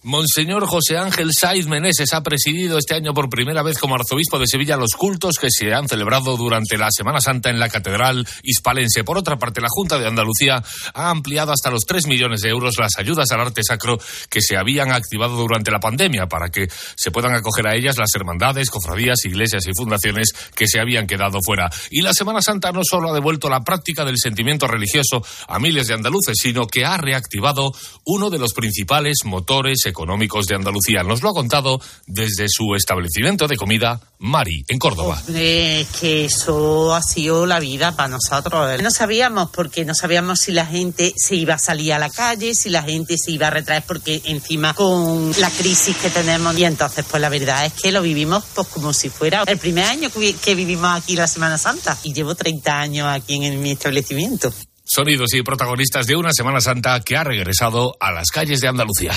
Monseñor 0.02 0.64
José 0.66 0.96
Ángel 0.96 1.30
Saiz 1.36 1.66
Meneses 1.66 2.12
ha 2.12 2.22
presidido 2.22 2.78
este 2.78 2.94
año 2.94 3.12
por 3.12 3.28
primera 3.28 3.64
vez 3.64 3.78
como 3.78 3.96
arzobispo 3.96 4.38
de 4.38 4.46
Sevilla 4.46 4.76
los 4.76 4.92
cultos 4.92 5.38
que 5.40 5.48
se 5.50 5.74
han 5.74 5.88
celebrado 5.88 6.36
durante 6.36 6.78
la 6.78 6.88
Semana 6.92 7.20
Santa 7.20 7.50
en 7.50 7.58
la 7.58 7.68
Catedral 7.68 8.24
Hispalense. 8.44 9.02
Por 9.02 9.18
otra 9.18 9.38
parte, 9.38 9.60
la 9.60 9.66
Junta 9.68 9.98
de 9.98 10.06
Andalucía 10.06 10.62
ha 10.94 11.10
ampliado 11.10 11.50
hasta 11.50 11.72
los 11.72 11.84
3 11.84 12.06
millones 12.06 12.42
de 12.42 12.50
euros 12.50 12.76
las 12.78 12.96
ayudas 12.96 13.32
al 13.32 13.40
arte 13.40 13.64
sacro 13.64 13.98
que 14.30 14.40
se 14.40 14.56
habían 14.56 14.92
activado 14.92 15.36
durante 15.36 15.72
la 15.72 15.80
pandemia 15.80 16.26
para 16.26 16.48
que 16.50 16.68
se 16.70 17.10
puedan 17.10 17.34
acoger 17.34 17.66
a 17.66 17.74
ellas 17.74 17.98
las 17.98 18.14
hermandades, 18.14 18.70
cofradías, 18.70 19.24
iglesias 19.24 19.64
y 19.66 19.72
fundaciones 19.76 20.32
que 20.54 20.68
se 20.68 20.78
habían 20.78 21.08
quedado 21.08 21.40
fuera. 21.44 21.70
Y 21.90 22.02
la 22.02 22.14
Semana 22.14 22.40
Santa 22.40 22.70
no 22.70 22.82
solo 22.88 23.10
ha 23.10 23.14
devuelto 23.14 23.48
la 23.48 23.64
práctica 23.64 24.04
del 24.04 24.18
sentimiento 24.18 24.68
religioso 24.68 25.24
a 25.48 25.58
miles 25.58 25.88
de 25.88 25.94
andaluces, 25.94 26.36
sino 26.40 26.68
que 26.68 26.84
ha 26.84 26.96
reactivado 26.98 27.72
uno 28.04 28.30
de 28.30 28.38
los 28.38 28.54
principales 28.54 29.18
motores 29.24 29.87
económicos 29.88 30.46
de 30.46 30.54
Andalucía. 30.54 31.02
Nos 31.02 31.22
lo 31.22 31.30
ha 31.30 31.34
contado 31.34 31.80
desde 32.06 32.46
su 32.48 32.74
establecimiento 32.74 33.46
de 33.46 33.56
comida 33.56 34.00
Mari, 34.20 34.64
en 34.68 34.78
Córdoba. 34.78 35.22
Es 35.28 35.86
que 35.88 36.24
eso 36.24 36.94
ha 36.94 37.02
sido 37.02 37.46
la 37.46 37.60
vida 37.60 37.94
para 37.94 38.08
nosotros. 38.08 38.82
No 38.82 38.90
sabíamos 38.90 39.50
porque 39.50 39.84
no 39.84 39.94
sabíamos 39.94 40.40
si 40.40 40.52
la 40.52 40.66
gente 40.66 41.12
se 41.16 41.36
iba 41.36 41.54
a 41.54 41.58
salir 41.58 41.92
a 41.92 41.98
la 41.98 42.10
calle, 42.10 42.54
si 42.54 42.68
la 42.68 42.82
gente 42.82 43.16
se 43.16 43.30
iba 43.30 43.46
a 43.46 43.50
retraer 43.50 43.84
porque 43.86 44.22
encima 44.24 44.74
con 44.74 45.32
la 45.40 45.50
crisis 45.50 45.96
que 45.96 46.10
tenemos 46.10 46.56
y 46.58 46.64
entonces 46.64 47.04
pues 47.08 47.20
la 47.20 47.28
verdad 47.28 47.66
es 47.66 47.72
que 47.72 47.92
lo 47.92 48.02
vivimos 48.02 48.44
pues 48.54 48.68
como 48.68 48.92
si 48.92 49.08
fuera 49.08 49.44
el 49.46 49.58
primer 49.58 49.84
año 49.84 50.10
que 50.42 50.54
vivimos 50.54 50.96
aquí 50.96 51.16
la 51.16 51.26
Semana 51.26 51.58
Santa 51.58 51.96
y 52.02 52.12
llevo 52.12 52.34
30 52.34 52.80
años 52.80 53.08
aquí 53.08 53.44
en 53.44 53.60
mi 53.60 53.72
establecimiento 53.72 54.52
sonidos 54.88 55.34
y 55.34 55.42
protagonistas 55.42 56.06
de 56.06 56.16
una 56.16 56.32
Semana 56.32 56.60
Santa 56.60 56.98
que 57.00 57.16
ha 57.16 57.22
regresado 57.22 57.94
a 58.00 58.10
las 58.10 58.30
calles 58.30 58.60
de 58.60 58.68
Andalucía. 58.68 59.12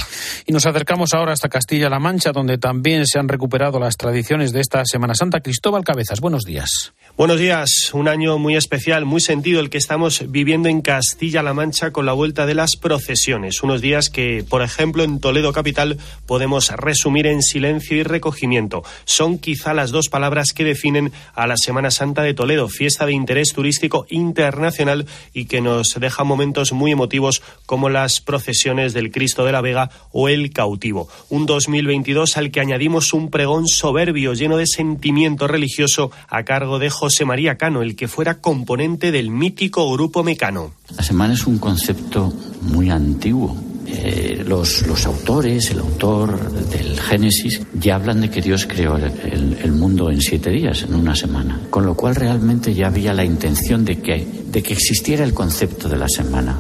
Y 0.46 0.52
nos 0.52 0.66
acercamos 0.66 1.14
ahora 1.14 1.32
hasta 1.32 1.50
Castilla-La 1.50 2.00
Mancha, 2.00 2.32
donde 2.32 2.58
también 2.58 3.08
se 3.08 3.20
han 3.20 3.30
recuperado 3.30 3.80
las 3.80 3.96
tradiciones 3.96 4.52
de 4.52 4.60
esta 4.60 4.84
Semana 4.86 5.16
Santa. 5.16 5.40
Cristóbal 5.40 5.84
Cabezas, 5.86 6.20
buenos 6.20 6.44
días. 6.44 6.94
Buenos 7.18 7.40
días, 7.40 7.92
un 7.94 8.08
año 8.08 8.38
muy 8.38 8.56
especial, 8.56 9.06
muy 9.06 9.22
sentido 9.22 9.60
el 9.60 9.70
que 9.70 9.78
estamos 9.78 10.24
viviendo 10.30 10.70
en 10.70 10.82
Castilla-La 10.82 11.54
Mancha 11.54 11.92
con 11.92 12.06
la 12.06 12.14
vuelta 12.14 12.46
de 12.46 12.56
las 12.56 12.76
procesiones. 12.76 13.64
Unos 13.64 13.82
días 13.82 14.10
que, 14.10 14.46
por 14.48 14.62
ejemplo, 14.62 15.04
en 15.04 15.20
Toledo 15.20 15.54
capital 15.54 15.98
podemos 16.26 16.70
resumir 16.72 17.28
en 17.28 17.42
silencio 17.42 17.98
y 17.98 18.04
recogimiento. 18.04 18.84
Son 19.06 19.40
quizá 19.40 19.74
las 19.74 19.92
dos 19.92 20.10
palabras 20.10 20.54
que 20.54 20.64
definen 20.64 21.12
a 21.34 21.48
la 21.48 21.58
Semana 21.58 21.92
Santa 21.92 22.24
de 22.24 22.34
Toledo, 22.34 22.68
fiesta 22.68 23.06
de 23.06 23.14
interés 23.14 23.54
turístico 23.54 24.06
internacional 24.10 25.06
y 25.34 25.46
que 25.46 25.61
nos 25.62 25.96
deja 26.00 26.24
momentos 26.24 26.74
muy 26.74 26.92
emotivos 26.92 27.42
como 27.66 27.90
las 27.90 28.22
procesiones 28.22 28.94
del 28.94 29.12
Cristo 29.12 29.46
de 29.46 29.52
la 29.52 29.62
Vega 29.62 29.90
o 30.12 30.30
el 30.30 30.52
cautivo. 30.52 31.08
Un 31.30 31.46
2022 31.46 32.38
al 32.38 32.52
que 32.52 32.60
añadimos 32.60 33.14
un 33.14 33.30
pregón 33.30 33.68
soberbio 33.68 34.34
lleno 34.34 34.58
de 34.58 34.68
sentimiento 34.68 35.48
religioso 35.48 36.12
a 36.28 36.44
cargo 36.44 36.80
de 36.80 36.90
José 36.90 37.26
María 37.26 37.58
Cano, 37.58 37.82
el 37.82 37.96
que 37.96 38.08
fuera 38.08 38.40
componente 38.40 39.12
del 39.12 39.30
mítico 39.30 39.92
grupo 39.92 40.24
Mecano. 40.24 40.74
La 40.96 41.04
semana 41.04 41.34
es 41.34 41.48
un 41.48 41.58
concepto 41.58 42.34
muy 42.62 42.90
antiguo. 42.90 43.56
Eh, 43.88 44.21
los, 44.52 44.86
los, 44.86 45.06
autores, 45.06 45.72
el 45.72 45.80
autor 45.80 46.52
del 46.68 47.00
Génesis, 47.00 47.62
ya 47.74 47.96
hablan 47.96 48.20
de 48.20 48.30
que 48.30 48.42
Dios 48.42 48.68
creó 48.68 48.98
el, 48.98 49.72
mundo 49.72 50.12
en 50.12 50.20
siete 50.20 50.50
días, 50.50 50.84
en 50.84 50.94
una 50.94 51.16
semana. 51.16 51.62
Con 51.70 51.86
lo 51.86 51.96
cual 51.96 52.16
realmente 52.16 52.74
ya 52.74 52.88
había 52.88 53.14
la 53.14 53.24
intención 53.24 53.86
de 53.86 54.02
que, 54.02 54.28
de 54.48 54.62
que 54.62 54.74
existiera 54.74 55.24
el 55.24 55.34
concepto 55.34 55.88
de 55.88 55.96
la 55.96 56.10
semana. 56.10 56.58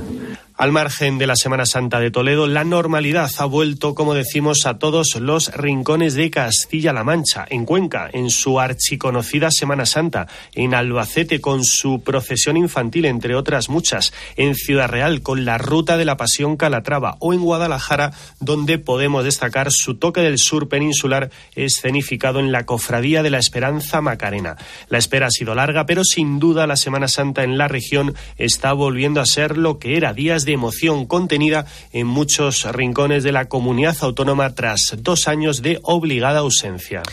Al 0.61 0.71
margen 0.71 1.17
de 1.17 1.25
la 1.25 1.35
Semana 1.35 1.65
Santa 1.65 1.99
de 1.99 2.11
Toledo, 2.11 2.45
la 2.45 2.63
normalidad 2.63 3.31
ha 3.39 3.45
vuelto, 3.45 3.95
como 3.95 4.13
decimos, 4.13 4.67
a 4.67 4.77
todos 4.77 5.15
los 5.15 5.51
rincones 5.55 6.13
de 6.13 6.29
Castilla-La 6.29 7.03
Mancha, 7.03 7.47
en 7.49 7.65
Cuenca, 7.65 8.11
en 8.13 8.29
su 8.29 8.59
archiconocida 8.59 9.49
Semana 9.49 9.87
Santa, 9.87 10.27
en 10.53 10.75
Albacete 10.75 11.41
con 11.41 11.63
su 11.63 12.03
procesión 12.03 12.57
infantil, 12.57 13.05
entre 13.05 13.33
otras 13.33 13.69
muchas, 13.69 14.13
en 14.35 14.53
Ciudad 14.53 14.87
Real 14.87 15.23
con 15.23 15.45
la 15.45 15.57
Ruta 15.57 15.97
de 15.97 16.05
la 16.05 16.15
Pasión 16.15 16.57
Calatrava 16.57 17.17
o 17.17 17.33
en 17.33 17.41
Guadalajara, 17.41 18.13
donde 18.39 18.77
podemos 18.77 19.23
destacar 19.23 19.71
su 19.71 19.95
toque 19.95 20.21
del 20.21 20.37
sur 20.37 20.69
peninsular 20.69 21.31
escenificado 21.55 22.39
en 22.39 22.51
la 22.51 22.67
Cofradía 22.67 23.23
de 23.23 23.31
la 23.31 23.39
Esperanza 23.39 23.99
Macarena. 24.01 24.57
La 24.89 24.99
espera 24.99 25.25
ha 25.25 25.31
sido 25.31 25.55
larga, 25.55 25.87
pero 25.87 26.03
sin 26.03 26.37
duda 26.37 26.67
la 26.67 26.75
Semana 26.75 27.07
Santa 27.07 27.43
en 27.43 27.57
la 27.57 27.67
región 27.67 28.13
está 28.37 28.73
volviendo 28.73 29.21
a 29.21 29.25
ser 29.25 29.57
lo 29.57 29.79
que 29.79 29.97
era 29.97 30.13
días 30.13 30.45
de 30.45 30.50
emoción 30.51 31.05
contenida 31.05 31.65
en 31.91 32.07
muchos 32.07 32.63
rincones 32.71 33.23
de 33.23 33.31
la 33.31 33.45
comunidad 33.45 33.97
autónoma 34.01 34.53
tras 34.55 34.95
dos 34.97 35.27
años 35.27 35.61
de 35.61 35.79
obligada 35.83 36.39
ausencia. 36.39 37.03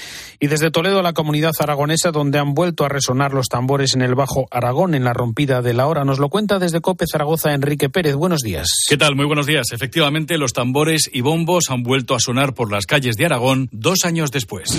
Y 0.41 0.47
desde 0.47 0.71
Toledo, 0.71 1.03
la 1.03 1.15
comunidad 1.15 1.53
aragonesa, 1.59 2.13
donde 2.13 2.39
han 2.39 2.55
vuelto 2.55 2.85
a 2.85 2.89
resonar 2.89 3.33
los 3.33 3.49
tambores 3.49 3.95
en 3.95 4.03
el 4.03 4.15
Bajo 4.15 4.47
Aragón, 4.51 4.95
en 4.95 5.03
la 5.03 5.13
rompida 5.13 5.63
de 5.63 5.75
la 5.75 5.87
hora. 5.87 6.05
Nos 6.05 6.21
lo 6.21 6.29
cuenta 6.29 6.61
desde 6.61 6.81
Cope 6.81 7.07
Zaragoza 7.11 7.55
Enrique 7.55 7.89
Pérez. 7.89 8.15
Buenos 8.15 8.43
días. 8.43 8.69
¿Qué 8.89 8.97
tal? 8.97 9.17
Muy 9.17 9.27
buenos 9.27 9.47
días. 9.47 9.73
Efectivamente, 9.73 10.39
los 10.39 10.53
tambores 10.53 11.11
y 11.13 11.23
bombos 11.23 11.65
han 11.71 11.83
vuelto 11.83 12.15
a 12.15 12.21
sonar 12.21 12.55
por 12.55 12.71
las 12.71 12.87
calles 12.87 13.17
de 13.17 13.27
Aragón 13.27 13.69
dos 13.73 14.05
años 14.05 14.31
después. 14.31 14.79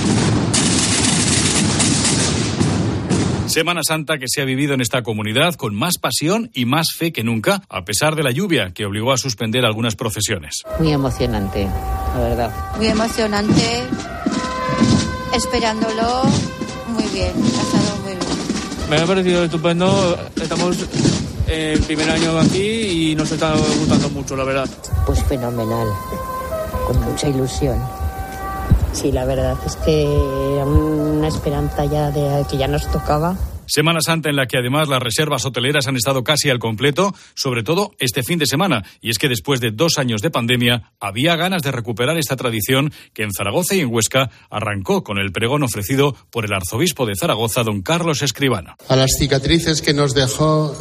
Semana 3.50 3.82
Santa 3.84 4.20
que 4.20 4.28
se 4.28 4.44
ha 4.44 4.46
vivido 4.46 4.76
en 4.76 4.82
esta 4.82 5.02
comunidad 5.02 5.56
con 5.56 5.74
más 5.74 5.98
pasión 5.98 6.52
y 6.54 6.66
más 6.66 6.94
fe 6.96 7.12
que 7.12 7.24
nunca, 7.24 7.64
a 7.68 7.84
pesar 7.84 8.16
de 8.16 8.22
la 8.22 8.30
lluvia 8.30 8.74
que 8.76 8.86
obligó 8.86 9.12
a 9.12 9.18
suspender 9.18 9.66
algunas 9.66 9.96
procesiones. 9.96 10.62
Muy 10.78 10.92
emocionante, 10.92 11.68
la 12.14 12.22
verdad. 12.22 12.54
Muy 12.78 12.86
emocionante, 12.86 13.84
esperándolo 15.34 16.22
muy 16.90 17.06
bien, 17.06 17.32
ha 17.36 17.62
estado 17.62 17.98
muy 18.04 18.14
bien. 18.14 18.88
Me 18.88 18.98
ha 18.98 19.06
parecido 19.08 19.44
estupendo, 19.44 20.16
estamos 20.40 20.78
el 21.48 21.80
primer 21.82 22.08
año 22.08 22.38
aquí 22.38 23.10
y 23.12 23.16
nos 23.16 23.32
está 23.32 23.56
gustando 23.56 24.12
mucho, 24.12 24.36
la 24.36 24.44
verdad. 24.44 24.70
Pues 25.08 25.24
fenomenal, 25.24 25.88
con 26.86 27.02
mucha 27.02 27.28
ilusión. 27.28 27.99
Sí, 28.94 29.12
la 29.12 29.26
verdad 29.26 29.58
es 29.66 29.76
que 29.78 30.04
era 30.04 30.66
una 30.66 31.28
esperanza 31.28 31.86
ya 31.86 32.12
de 32.12 32.46
que 32.50 32.58
ya 32.58 32.68
nos 32.68 32.90
tocaba. 32.92 33.38
Semana 33.70 34.00
Santa 34.02 34.30
en 34.30 34.36
la 34.36 34.48
que 34.48 34.58
además 34.58 34.88
las 34.90 35.00
reservas 35.00 35.46
hoteleras 35.46 35.86
han 35.86 35.96
estado 35.96 36.24
casi 36.24 36.50
al 36.50 36.58
completo, 36.58 37.14
sobre 37.36 37.62
todo 37.62 37.92
este 38.00 38.24
fin 38.24 38.40
de 38.40 38.48
semana. 38.48 38.84
Y 39.00 39.12
es 39.12 39.20
que 39.20 39.30
después 39.30 39.62
de 39.62 39.70
dos 39.70 40.00
años 40.00 40.24
de 40.24 40.32
pandemia 40.32 40.92
había 41.00 41.36
ganas 41.36 41.62
de 41.62 41.72
recuperar 41.72 42.18
esta 42.18 42.36
tradición 42.36 42.92
que 43.14 43.22
en 43.22 43.32
Zaragoza 43.32 43.76
y 43.76 43.82
en 43.82 43.94
Huesca 43.94 44.32
arrancó 44.50 45.04
con 45.04 45.20
el 45.20 45.32
pregón 45.32 45.62
ofrecido 45.62 46.16
por 46.32 46.46
el 46.46 46.54
arzobispo 46.54 47.06
de 47.06 47.14
Zaragoza, 47.16 47.62
don 47.62 47.84
Carlos 47.84 48.24
Escribano. 48.24 48.76
A 48.88 48.96
las 48.96 49.12
cicatrices 49.20 49.84
que 49.84 49.94
nos 49.94 50.16
dejó 50.16 50.76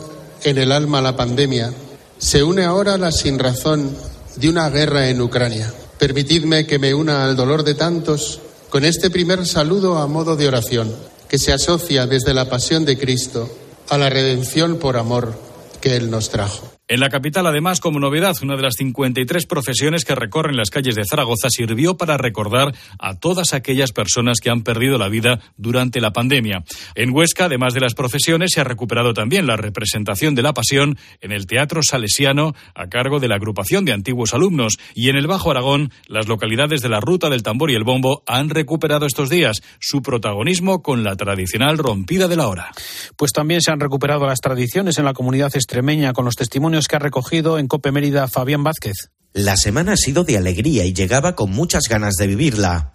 en 0.45 0.57
el 0.57 0.73
alma 0.73 1.03
la 1.03 1.15
pandemia, 1.15 1.75
se 2.17 2.43
une 2.43 2.65
ahora 2.65 2.97
la 2.97 3.13
sinrazón 3.13 3.95
de 4.37 4.49
una 4.49 4.71
guerra 4.71 5.11
en 5.11 5.21
Ucrania. 5.21 5.71
Permitidme 5.99 6.67
que 6.67 6.79
me 6.79 6.95
una 6.95 7.25
al 7.25 7.37
dolor 7.37 7.65
de 7.65 7.75
tantos 7.75 8.41
con 8.71 8.85
este 8.85 9.11
primer 9.11 9.47
saludo 9.47 9.99
a 9.99 10.07
modo 10.07 10.37
de 10.37 10.47
oración, 10.47 10.95
que 11.29 11.39
se 11.39 11.53
asocia 11.53 12.07
desde 12.07 12.35
la 12.35 12.49
pasión 12.49 12.85
de 12.85 12.99
Cristo 12.99 13.51
a 13.89 13.99
la 13.99 14.09
redención 14.09 14.77
por 14.77 14.97
amor 14.97 15.35
que 15.81 15.97
Él 15.97 16.11
nos 16.11 16.31
trajo. 16.31 16.78
En 16.91 17.01
la 17.01 17.11
capital, 17.11 17.47
además, 17.47 17.81
como 17.81 18.01
novedad, 18.01 18.35
una 18.41 18.57
de 18.57 18.63
las 18.63 18.77
53 18.79 19.45
profesiones 19.45 20.07
que 20.07 20.15
recorren 20.15 20.57
las 20.57 20.71
calles 20.71 20.95
de 20.95 21.05
Zaragoza 21.05 21.51
sirvió 21.51 21.99
para 21.99 22.17
recordar 22.17 22.75
a 22.99 23.19
todas 23.19 23.53
aquellas 23.53 23.93
personas 23.93 24.39
que 24.41 24.49
han 24.49 24.63
perdido 24.63 24.97
la 24.97 25.11
vida 25.11 25.39
durante 25.59 26.01
la 26.01 26.15
pandemia. 26.15 26.65
En 26.95 27.15
Huesca, 27.15 27.45
además 27.45 27.75
de 27.75 27.81
las 27.81 27.93
profesiones, 27.93 28.53
se 28.55 28.63
ha 28.63 28.65
recuperado 28.65 29.13
también 29.13 29.47
la 29.47 29.59
representación 29.59 30.35
de 30.35 30.41
la 30.41 30.55
Pasión 30.55 30.97
en 31.21 31.33
el 31.33 31.47
Teatro 31.47 31.83
Salesiano 31.83 32.55
a 32.75 32.87
cargo 32.87 33.21
de 33.21 33.29
la 33.29 33.35
agrupación 33.35 33.85
de 33.85 33.93
antiguos 33.93 34.33
alumnos. 34.33 34.79
Y 34.95 35.11
en 35.11 35.17
el 35.17 35.27
Bajo 35.27 35.51
Aragón, 35.51 35.93
las 36.07 36.27
localidades 36.27 36.81
de 36.81 36.89
la 36.89 37.01
Ruta 37.01 37.29
del 37.29 37.43
Tambor 37.43 37.71
y 37.71 37.75
el 37.75 37.85
Bombo 37.85 38.23
han 38.27 38.49
recuperado 38.49 39.05
estos 39.05 39.29
días 39.29 39.61
su 39.79 40.01
protagonismo 40.01 40.81
con 40.81 41.05
la 41.05 41.17
tradicional 41.17 41.77
rompida 41.77 42.29
de 42.29 42.37
la 42.37 42.49
hora. 42.49 42.71
Pues 43.19 43.33
también 43.33 43.61
se 43.61 43.73
han 43.73 43.81
recuperado 43.81 44.27
las 44.27 44.41
tradiciones 44.41 44.97
en 44.97 45.05
la 45.05 45.13
comunidad 45.13 45.55
extremeña 45.55 46.15
con 46.15 46.25
los 46.25 46.35
testimonios 46.35 46.78
que 46.87 46.97
ha 46.97 47.01
recogido 47.01 47.59
en 47.59 47.67
Cope 47.67 47.91
Mérida 47.91 48.29
Fabián 48.29 48.63
Vázquez. 48.63 49.11
La 49.33 49.57
semana 49.57 49.93
ha 49.93 49.97
sido 49.97 50.25
de 50.25 50.37
alegría 50.37 50.85
y 50.85 50.93
llegaba 50.93 51.35
con 51.35 51.51
muchas 51.51 51.85
ganas 51.89 52.15
de 52.15 52.27
vivirla. 52.27 52.93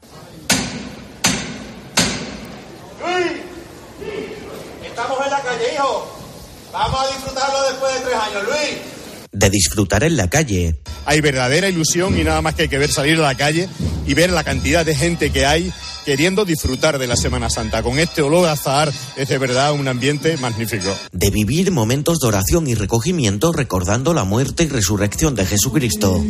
Estamos 4.86 5.26
en 5.26 5.32
la 5.32 5.41
calle, 5.41 5.74
hijo. 5.74 6.17
Vamos 6.72 7.00
a 7.02 7.08
disfrutarlo 7.13 7.63
después 7.69 7.93
de 7.93 8.00
tres 8.02 8.15
años, 8.15 8.43
Luis. 8.43 8.78
De 9.32 9.50
disfrutar 9.50 10.04
en 10.04 10.17
la 10.17 10.30
calle. 10.30 10.83
Hay 11.06 11.22
verdadera 11.22 11.70
ilusión 11.70 12.18
y 12.18 12.24
nada 12.24 12.42
más 12.42 12.56
que 12.56 12.63
hay 12.63 12.70
que 12.70 12.78
ver 12.78 12.92
salir 12.92 13.20
a 13.20 13.24
la 13.24 13.36
calle 13.36 13.68
y 14.08 14.13
ver 14.13 14.32
la 14.32 14.44
cantidad 14.44 14.86
de 14.86 14.96
gente 14.96 15.32
que 15.32 15.46
hay 15.46 15.72
queriendo 16.06 16.46
disfrutar 16.46 17.00
de 17.00 17.08
la 17.08 17.16
Semana 17.16 17.50
Santa. 17.50 17.82
Con 17.82 18.00
este 18.00 18.22
olor 18.22 18.48
a 18.48 18.54
azahar 18.54 18.92
es 19.16 19.30
de 19.30 19.38
verdad 19.38 19.74
un 19.74 19.88
ambiente 19.88 20.38
magnífico. 20.38 20.96
De 21.12 21.30
vivir 21.30 21.72
momentos 21.72 22.20
de 22.20 22.28
oración 22.28 22.68
y 22.68 22.76
recogimiento 22.76 23.52
recordando 23.52 24.13
la 24.13 24.24
muerte 24.24 24.63
y 24.63 24.68
resurrección 24.68 25.36
de 25.36 25.46
Jesucristo. 25.46 26.24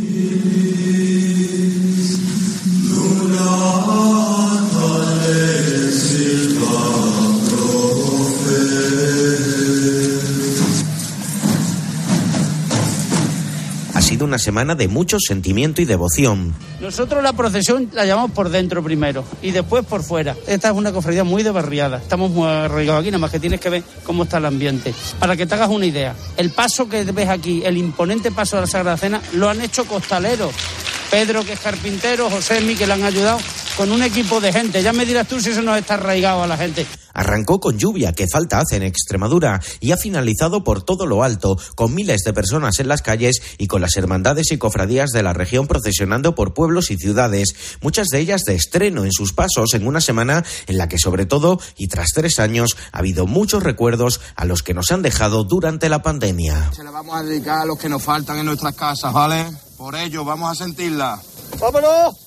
Semana 14.44 14.74
de 14.74 14.88
mucho 14.88 15.18
sentimiento 15.18 15.80
y 15.80 15.86
devoción. 15.86 16.54
Nosotros 16.80 17.22
la 17.22 17.32
procesión 17.32 17.88
la 17.94 18.04
llamamos 18.04 18.32
por 18.32 18.50
dentro 18.50 18.82
primero 18.82 19.24
y 19.40 19.52
después 19.52 19.86
por 19.86 20.02
fuera. 20.02 20.36
Esta 20.46 20.68
es 20.68 20.74
una 20.74 20.92
cofradía 20.92 21.24
muy 21.24 21.42
de 21.42 21.50
barriada. 21.50 21.96
Estamos 21.96 22.30
muy 22.30 22.46
arraigados 22.46 23.00
aquí, 23.00 23.10
nada 23.10 23.18
más 23.18 23.30
que 23.30 23.40
tienes 23.40 23.58
que 23.58 23.70
ver 23.70 23.82
cómo 24.04 24.24
está 24.24 24.36
el 24.36 24.44
ambiente. 24.44 24.94
Para 25.18 25.34
que 25.36 25.46
te 25.46 25.54
hagas 25.54 25.70
una 25.70 25.86
idea, 25.86 26.14
el 26.36 26.50
paso 26.50 26.88
que 26.88 27.04
ves 27.04 27.28
aquí, 27.30 27.62
el 27.64 27.78
imponente 27.78 28.30
paso 28.30 28.56
de 28.56 28.62
la 28.62 28.68
Sagrada 28.68 28.98
Cena, 28.98 29.22
lo 29.32 29.48
han 29.48 29.62
hecho 29.62 29.86
costaleros. 29.86 30.52
Pedro, 31.10 31.44
que 31.44 31.52
es 31.54 31.60
carpintero, 31.60 32.28
José 32.28 32.60
que 32.76 32.86
le 32.86 32.92
han 32.92 33.04
ayudado, 33.04 33.38
con 33.76 33.90
un 33.90 34.02
equipo 34.02 34.40
de 34.40 34.52
gente. 34.52 34.82
Ya 34.82 34.92
me 34.92 35.04
dirás 35.04 35.28
tú 35.28 35.40
si 35.40 35.50
eso 35.50 35.62
no 35.62 35.74
está 35.74 35.94
arraigado 35.94 36.42
a 36.42 36.46
la 36.46 36.56
gente. 36.56 36.86
Arrancó 37.12 37.60
con 37.60 37.78
lluvia, 37.78 38.12
que 38.12 38.26
falta 38.26 38.58
hace 38.58 38.76
en 38.76 38.82
Extremadura, 38.82 39.60
y 39.80 39.92
ha 39.92 39.96
finalizado 39.96 40.64
por 40.64 40.82
todo 40.82 41.06
lo 41.06 41.22
alto, 41.22 41.56
con 41.76 41.94
miles 41.94 42.22
de 42.24 42.32
personas 42.32 42.80
en 42.80 42.88
las 42.88 43.02
calles 43.02 43.40
y 43.56 43.68
con 43.68 43.80
las 43.80 43.96
hermandades 43.96 44.50
y 44.50 44.58
cofradías 44.58 45.10
de 45.10 45.22
la 45.22 45.32
región 45.32 45.68
procesionando 45.68 46.34
por 46.34 46.54
pueblos 46.54 46.90
y 46.90 46.96
ciudades, 46.96 47.54
muchas 47.82 48.08
de 48.08 48.18
ellas 48.18 48.42
de 48.42 48.56
estreno 48.56 49.04
en 49.04 49.12
sus 49.12 49.32
pasos 49.32 49.74
en 49.74 49.86
una 49.86 50.00
semana 50.00 50.44
en 50.66 50.76
la 50.76 50.88
que 50.88 50.98
sobre 50.98 51.24
todo, 51.24 51.60
y 51.76 51.86
tras 51.86 52.08
tres 52.14 52.40
años, 52.40 52.76
ha 52.90 52.98
habido 52.98 53.26
muchos 53.26 53.62
recuerdos 53.62 54.20
a 54.34 54.44
los 54.44 54.62
que 54.62 54.74
nos 54.74 54.90
han 54.90 55.02
dejado 55.02 55.44
durante 55.44 55.88
la 55.88 56.02
pandemia. 56.02 56.72
Se 56.74 56.82
la 56.82 56.90
vamos 56.90 57.16
a 57.16 57.22
dedicar 57.22 57.60
a 57.60 57.64
los 57.64 57.78
que 57.78 57.88
nos 57.88 58.02
faltan 58.02 58.38
en 58.38 58.46
nuestras 58.46 58.74
casas, 58.74 59.12
¿vale? 59.12 59.46
Por 59.76 59.94
ello, 59.94 60.24
vamos 60.24 60.50
a 60.50 60.64
sentirla. 60.64 61.20
¡Vámonos! 61.60 62.23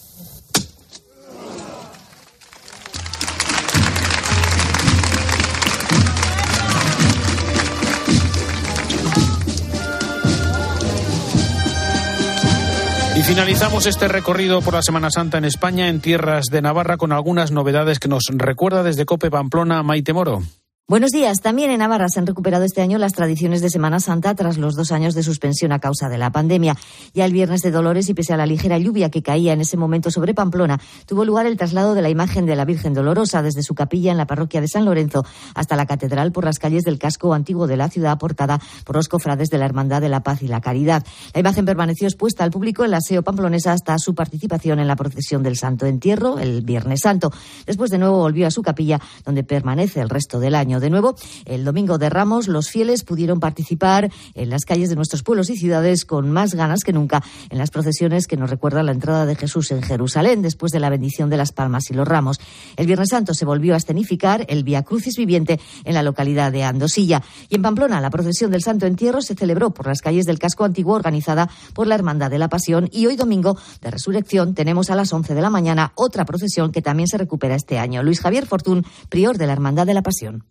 Finalizamos 13.23 13.88
este 13.88 14.08
recorrido 14.08 14.62
por 14.62 14.75
la 14.75 14.82
Semana 14.82 15.10
Santa 15.10 15.38
en 15.38 15.45
España, 15.45 15.88
en 15.88 16.01
tierras 16.01 16.45
de 16.51 16.62
Navarra, 16.62 16.97
con 16.97 17.12
algunas 17.12 17.51
novedades 17.51 17.99
que 17.99 18.08
nos 18.08 18.25
recuerda 18.30 18.84
desde 18.84 19.06
Cope 19.06 19.32
Pamplona 19.32 19.82
Maite 19.82 20.13
Moro. 20.13 20.43
Buenos 20.89 21.12
días. 21.12 21.41
También 21.41 21.69
en 21.69 21.80
Navarra 21.80 22.08
se 22.08 22.17
han 22.17 22.26
recuperado 22.26 22.63
este 22.63 22.82
año 22.82 22.97
las 22.97 23.12
tradiciones 23.12 23.60
de 23.60 23.69
Semana 23.69 24.00
Santa 24.00 24.34
tras 24.36 24.58
los 24.58 24.73
dos 24.73 24.93
años 24.93 25.15
de 25.15 25.21
suspensión 25.21 25.73
a 25.73 25.80
causa 25.80 26.08
de 26.08 26.17
la 26.17 26.32
pandemia. 26.32 26.78
Ya 27.13 27.26
el 27.26 27.34
viernes 27.34 27.62
de 27.62 27.71
Dolores 27.71 28.08
y 28.08 28.13
pese 28.13 28.32
a 28.32 28.38
la 28.38 28.45
ligera 28.45 28.78
lluvia 28.78 29.12
que 29.12 29.21
caía 29.21 29.52
en 29.52 29.60
ese 29.60 29.76
momento 29.76 30.12
sobre 30.12 30.34
Pamplona, 30.34 30.80
tuvo 31.06 31.26
lugar 31.26 31.45
el 31.45 31.58
traslado 31.58 31.93
de 31.93 32.02
la 32.02 32.10
imagen 32.10 32.45
de 32.45 32.56
la 32.56 32.63
Virgen 32.63 32.93
Dolorosa 32.93 33.41
desde 33.41 33.63
su 33.63 33.76
capilla 33.76 34.12
en 34.12 34.17
la 34.17 34.28
parroquia 34.28 34.62
de 34.62 34.69
San 34.69 34.86
Lorenzo 34.86 35.26
hasta 35.56 35.76
la 35.76 35.86
catedral 35.86 36.32
por 36.32 36.45
las 36.45 36.58
calles 36.58 36.84
del 36.84 37.00
casco 37.00 37.34
antiguo 37.34 37.67
de 37.67 37.76
la 37.76 37.89
ciudad 37.89 38.13
aportada 38.13 38.62
por 38.86 38.95
los 38.95 39.10
cofrades 39.10 39.50
de 39.50 39.58
la 39.58 39.65
Hermandad 39.65 40.00
de 40.00 40.08
la 40.08 40.23
Paz 40.23 40.41
y 40.41 40.47
la 40.47 40.62
Caridad. 40.62 41.06
La 41.34 41.41
imagen 41.41 41.65
permaneció 41.65 42.08
expuesta 42.08 42.45
al 42.45 42.52
público 42.52 42.86
en 42.86 42.91
la 42.91 43.02
SEO 43.02 43.23
pamplonesa 43.23 43.73
hasta 43.73 44.00
su 44.00 44.15
participación 44.15 44.80
en 44.80 44.88
la 44.88 44.95
procesión 44.95 45.43
del 45.43 45.58
Santo 45.58 45.86
Entierro 45.86 46.39
el 46.39 46.62
Viernes 46.62 47.02
Santo. 47.02 47.34
Después 47.65 47.91
de 47.91 47.97
nuevo 47.97 48.19
volvió 48.19 48.47
a 48.47 48.52
su 48.52 48.62
capilla 48.62 49.02
donde 49.26 49.43
permanece 49.43 50.00
el 50.00 50.08
resto 50.08 50.39
del 50.39 50.56
año. 50.56 50.76
De 50.79 50.89
nuevo, 50.89 51.15
el 51.45 51.65
domingo 51.65 51.97
de 51.97 52.09
Ramos, 52.09 52.47
los 52.47 52.69
fieles 52.69 53.03
pudieron 53.03 53.39
participar 53.39 54.11
en 54.33 54.49
las 54.49 54.65
calles 54.65 54.89
de 54.89 54.95
nuestros 54.95 55.23
pueblos 55.23 55.49
y 55.49 55.57
ciudades 55.57 56.05
con 56.05 56.31
más 56.31 56.53
ganas 56.53 56.83
que 56.83 56.93
nunca 56.93 57.23
en 57.49 57.57
las 57.57 57.71
procesiones 57.71 58.27
que 58.27 58.37
nos 58.37 58.49
recuerdan 58.49 58.85
la 58.85 58.91
entrada 58.91 59.25
de 59.25 59.35
Jesús 59.35 59.71
en 59.71 59.81
Jerusalén 59.81 60.41
después 60.41 60.71
de 60.71 60.79
la 60.79 60.89
bendición 60.89 61.29
de 61.29 61.37
las 61.37 61.51
palmas 61.51 61.89
y 61.89 61.93
los 61.93 62.07
ramos. 62.07 62.39
El 62.75 62.87
Viernes 62.87 63.09
Santo 63.09 63.33
se 63.33 63.45
volvió 63.45 63.73
a 63.73 63.77
escenificar 63.77 64.45
el 64.49 64.63
Via 64.63 64.83
Crucis 64.83 65.17
viviente 65.17 65.59
en 65.83 65.93
la 65.93 66.03
localidad 66.03 66.51
de 66.51 66.63
Andosilla. 66.63 67.23
Y 67.49 67.55
en 67.55 67.61
Pamplona, 67.61 68.01
la 68.01 68.09
procesión 68.09 68.51
del 68.51 68.63
Santo 68.63 68.85
Entierro 68.85 69.21
se 69.21 69.35
celebró 69.35 69.73
por 69.73 69.87
las 69.87 70.01
calles 70.01 70.25
del 70.25 70.39
casco 70.39 70.65
antiguo 70.65 70.95
organizada 70.95 71.49
por 71.73 71.87
la 71.87 71.95
Hermandad 71.95 72.31
de 72.31 72.39
la 72.39 72.49
Pasión 72.49 72.89
y 72.91 73.05
hoy 73.05 73.15
domingo 73.15 73.57
de 73.81 73.91
Resurrección 73.91 74.53
tenemos 74.53 74.89
a 74.89 74.95
las 74.95 75.11
11 75.13 75.35
de 75.35 75.41
la 75.41 75.49
mañana 75.49 75.91
otra 75.95 76.25
procesión 76.25 76.71
que 76.71 76.81
también 76.81 77.07
se 77.07 77.17
recupera 77.17 77.55
este 77.55 77.79
año. 77.79 78.03
Luis 78.03 78.21
Javier 78.21 78.45
Fortún, 78.45 78.85
prior 79.09 79.37
de 79.37 79.47
la 79.47 79.53
Hermandad 79.53 79.85
de 79.85 79.93
la 79.93 80.01
Pasión. 80.01 80.43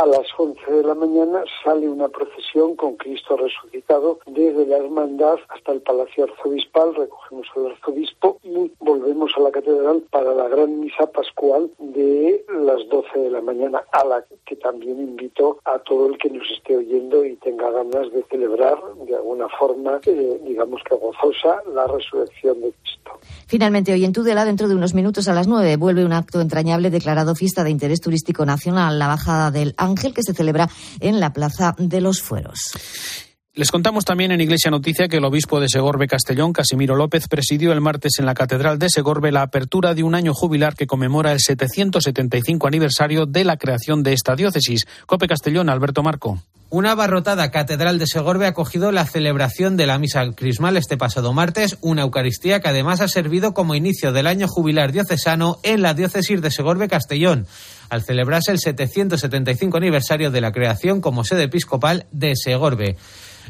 A 0.00 0.06
las 0.06 0.28
11 0.38 0.72
de 0.72 0.82
la 0.82 0.94
mañana 0.94 1.44
sale 1.62 1.86
una 1.86 2.08
procesión 2.08 2.74
con 2.74 2.96
Cristo 2.96 3.36
resucitado 3.36 4.18
desde 4.24 4.64
la 4.64 4.78
hermandad 4.78 5.36
hasta 5.50 5.72
el 5.72 5.82
Palacio 5.82 6.24
Arzobispal, 6.24 6.94
recogemos 6.94 7.46
al 7.54 7.72
arzobispo 7.72 8.38
y 8.42 8.72
volvemos 8.78 9.30
a 9.36 9.40
la 9.40 9.50
catedral 9.50 10.02
para 10.10 10.32
la 10.32 10.48
gran 10.48 10.80
misa 10.80 11.04
pascual 11.12 11.70
de 11.78 12.42
las 12.48 12.88
12 12.88 13.18
de 13.18 13.30
la 13.30 13.42
mañana, 13.42 13.84
a 13.92 14.06
la 14.06 14.24
que 14.46 14.56
también 14.56 15.00
invito 15.00 15.58
a 15.66 15.78
todo 15.80 16.06
el 16.06 16.16
que 16.16 16.30
nos 16.30 16.50
esté 16.50 16.78
oyendo 16.78 17.22
y 17.22 17.36
tenga 17.36 17.70
ganas 17.70 18.10
de 18.10 18.22
celebrar 18.30 18.78
de 19.04 19.16
alguna 19.16 19.50
forma, 19.50 20.00
eh, 20.06 20.40
digamos 20.44 20.82
que 20.82 20.94
gozosa, 20.94 21.62
la 21.74 21.86
resurrección 21.86 22.58
de 22.62 22.72
Cristo. 22.72 23.10
Finalmente, 23.50 23.92
hoy 23.92 24.04
en 24.04 24.12
Tudela, 24.12 24.44
dentro 24.44 24.68
de 24.68 24.76
unos 24.76 24.94
minutos 24.94 25.26
a 25.26 25.34
las 25.34 25.48
9, 25.48 25.74
vuelve 25.74 26.04
un 26.04 26.12
acto 26.12 26.40
entrañable 26.40 26.88
declarado 26.88 27.34
fiesta 27.34 27.64
de 27.64 27.70
interés 27.70 28.00
turístico 28.00 28.46
nacional, 28.46 29.00
la 29.00 29.08
bajada 29.08 29.50
del 29.50 29.74
Ángel, 29.76 30.14
que 30.14 30.22
se 30.22 30.34
celebra 30.34 30.70
en 31.00 31.18
la 31.18 31.32
Plaza 31.32 31.74
de 31.76 32.00
los 32.00 32.22
Fueros. 32.22 32.70
Les 33.52 33.72
contamos 33.72 34.04
también 34.04 34.30
en 34.30 34.40
Iglesia 34.40 34.70
Noticia 34.70 35.08
que 35.08 35.16
el 35.16 35.24
obispo 35.24 35.58
de 35.58 35.68
Segorbe 35.68 36.06
Castellón, 36.06 36.52
Casimiro 36.52 36.94
López, 36.94 37.26
presidió 37.26 37.72
el 37.72 37.80
martes 37.80 38.20
en 38.20 38.26
la 38.26 38.34
Catedral 38.34 38.78
de 38.78 38.88
Segorbe 38.88 39.32
la 39.32 39.42
apertura 39.42 39.92
de 39.92 40.04
un 40.04 40.14
año 40.14 40.34
jubilar 40.34 40.76
que 40.76 40.86
conmemora 40.86 41.32
el 41.32 41.40
775 41.40 42.68
aniversario 42.68 43.26
de 43.26 43.42
la 43.42 43.56
creación 43.56 44.04
de 44.04 44.12
esta 44.12 44.36
diócesis. 44.36 44.86
Cope 45.04 45.26
Castellón, 45.26 45.68
Alberto 45.68 46.04
Marco. 46.04 46.40
Una 46.68 46.92
abarrotada 46.92 47.50
Catedral 47.50 47.98
de 47.98 48.06
Segorbe 48.06 48.46
ha 48.46 48.50
acogido 48.50 48.92
la 48.92 49.04
celebración 49.04 49.76
de 49.76 49.88
la 49.88 49.98
misa 49.98 50.24
crismal 50.36 50.76
este 50.76 50.96
pasado 50.96 51.32
martes, 51.32 51.76
una 51.80 52.02
Eucaristía 52.02 52.60
que 52.60 52.68
además 52.68 53.00
ha 53.00 53.08
servido 53.08 53.52
como 53.52 53.74
inicio 53.74 54.12
del 54.12 54.28
año 54.28 54.46
jubilar 54.46 54.92
diocesano 54.92 55.58
en 55.64 55.82
la 55.82 55.94
diócesis 55.94 56.40
de 56.40 56.52
Segorbe 56.52 56.86
Castellón, 56.86 57.48
al 57.88 58.04
celebrarse 58.04 58.52
el 58.52 58.60
775 58.60 59.76
aniversario 59.76 60.30
de 60.30 60.40
la 60.40 60.52
creación 60.52 61.00
como 61.00 61.24
sede 61.24 61.42
episcopal 61.42 62.06
de 62.12 62.36
Segorbe. 62.36 62.96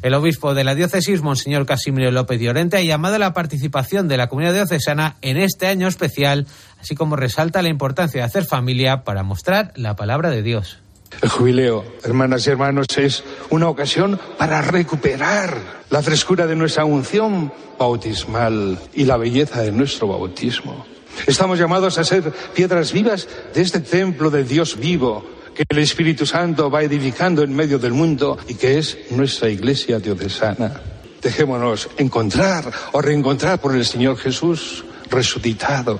El 0.03 0.15
obispo 0.15 0.55
de 0.55 0.65
la 0.65 0.75
diócesis, 0.75 1.21
Monseñor 1.21 1.67
Casimiro 1.67 2.11
López 2.11 2.41
Llorente, 2.41 2.79
ha 2.79 2.83
llamado 2.83 3.17
a 3.17 3.19
la 3.19 3.35
participación 3.35 4.09
de 4.09 4.17
la 4.17 4.29
comunidad 4.29 4.55
diocesana 4.55 5.17
en 5.21 5.37
este 5.37 5.67
año 5.67 5.89
especial, 5.89 6.47
así 6.81 6.95
como 6.95 7.17
resalta 7.17 7.61
la 7.61 7.69
importancia 7.69 8.23
de 8.23 8.27
hacer 8.27 8.47
familia 8.47 9.05
para 9.05 9.23
mostrar 9.23 9.73
la 9.77 9.97
palabra 9.97 10.31
de 10.31 10.43
Dios. 10.43 10.79
El 11.21 11.29
jubileo, 11.29 11.85
hermanas 12.03 12.47
y 12.47 12.51
hermanos, 12.51 12.87
es 12.97 13.25
una 13.51 13.69
ocasión 13.69 14.19
para 14.39 14.63
recuperar 14.63 15.59
la 15.91 16.01
frescura 16.03 16.47
de 16.47 16.57
nuestra 16.57 16.87
unción 16.87 17.53
bautismal 17.79 18.79
y 18.95 19.05
la 19.05 19.19
belleza 19.19 19.61
de 19.61 19.71
nuestro 19.71 20.09
bautismo. 20.09 20.87
Estamos 21.27 21.59
llamados 21.59 21.99
a 21.99 22.05
ser 22.05 22.33
piedras 22.55 22.93
vivas 22.93 23.29
de 23.53 23.61
este 23.61 23.81
templo 23.81 24.31
de 24.31 24.45
Dios 24.45 24.79
vivo 24.79 25.40
que 25.65 25.77
el 25.77 25.83
Espíritu 25.83 26.27
Santo 26.27 26.71
va 26.71 26.83
edificando 26.83 27.43
en 27.43 27.55
medio 27.55 27.79
del 27.79 27.93
mundo 27.93 28.39
y 28.49 28.55
que 28.55 28.79
es 28.79 28.97
nuestra 29.11 29.49
iglesia 29.49 29.99
diocesana. 29.99 30.81
Dejémonos 31.21 31.91
encontrar 31.99 32.71
o 32.93 33.01
reencontrar 33.01 33.61
por 33.61 33.75
el 33.75 33.85
Señor 33.85 34.17
Jesús 34.17 34.85
resucitado. 35.11 35.99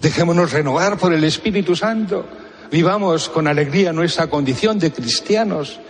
Dejémonos 0.00 0.52
renovar 0.52 0.98
por 0.98 1.12
el 1.12 1.24
Espíritu 1.24 1.74
Santo 1.74 2.26
Vivamos 2.70 3.30
con 3.30 3.46
alegría 3.46 3.94
nuestra 3.94 4.28
condición 4.28 4.78
de 4.78 4.92
cristianos 4.92 5.80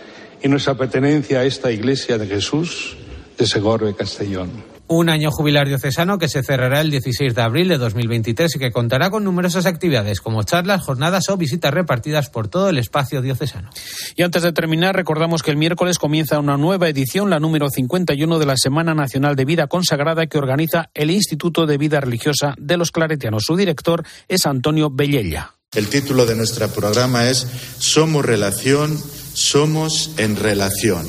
y 0.41 0.47
nuestra 0.47 0.75
pertenencia 0.75 1.39
a 1.39 1.43
esta 1.43 1.71
iglesia 1.71 2.17
de 2.17 2.25
Jesús 2.25 2.95
de 3.37 3.45
Segorbe 3.45 3.93
Castellón. 3.95 4.68
Un 4.91 5.07
año 5.09 5.29
jubilar 5.29 5.67
diocesano 5.67 6.17
que 6.17 6.27
se 6.27 6.41
cerrará 6.41 6.81
el 6.81 6.89
16 6.89 7.35
de 7.35 7.41
abril 7.43 7.67
de 7.67 7.77
2023 7.77 8.55
y 8.55 8.57
que 8.57 8.71
contará 8.71 9.11
con 9.11 9.23
numerosas 9.23 9.67
actividades 9.67 10.19
como 10.19 10.41
charlas, 10.41 10.81
jornadas 10.81 11.29
o 11.29 11.37
visitas 11.37 11.71
repartidas 11.71 12.31
por 12.31 12.47
todo 12.47 12.69
el 12.69 12.79
espacio 12.79 13.21
diocesano. 13.21 13.69
Y 14.15 14.23
antes 14.23 14.41
de 14.41 14.51
terminar, 14.51 14.95
recordamos 14.95 15.43
que 15.43 15.51
el 15.51 15.57
miércoles 15.57 15.99
comienza 15.99 16.39
una 16.39 16.57
nueva 16.57 16.89
edición, 16.89 17.29
la 17.29 17.39
número 17.39 17.69
51 17.69 18.39
de 18.39 18.45
la 18.47 18.57
Semana 18.57 18.95
Nacional 18.95 19.35
de 19.35 19.45
Vida 19.45 19.67
Consagrada 19.67 20.25
que 20.25 20.39
organiza 20.39 20.89
el 20.95 21.11
Instituto 21.11 21.67
de 21.67 21.77
Vida 21.77 22.01
Religiosa 22.01 22.55
de 22.57 22.77
los 22.77 22.89
Claretianos. 22.91 23.43
Su 23.45 23.55
director 23.55 24.03
es 24.27 24.47
Antonio 24.47 24.89
Bellella. 24.89 25.53
El 25.71 25.87
título 25.89 26.25
de 26.25 26.35
nuestro 26.35 26.67
programa 26.67 27.29
es 27.29 27.45
Somos 27.77 28.25
relación, 28.25 28.99
somos 29.35 30.13
en 30.17 30.35
relación. 30.35 31.05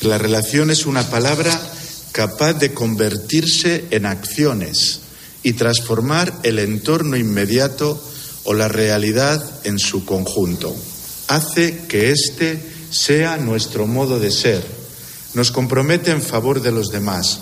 La 0.00 0.16
relación 0.16 0.70
es 0.70 0.86
una 0.86 1.02
palabra 1.02 1.60
capaz 2.12 2.54
de 2.54 2.72
convertirse 2.72 3.84
en 3.90 4.06
acciones 4.06 5.00
y 5.42 5.52
transformar 5.54 6.40
el 6.42 6.58
entorno 6.58 7.16
inmediato 7.16 8.02
o 8.44 8.54
la 8.54 8.68
realidad 8.68 9.42
en 9.64 9.78
su 9.78 10.04
conjunto. 10.04 10.74
Hace 11.28 11.86
que 11.88 12.10
este 12.10 12.60
sea 12.90 13.36
nuestro 13.36 13.86
modo 13.86 14.18
de 14.18 14.30
ser. 14.30 14.64
Nos 15.34 15.52
compromete 15.52 16.10
en 16.10 16.22
favor 16.22 16.62
de 16.62 16.72
los 16.72 16.90
demás, 16.90 17.40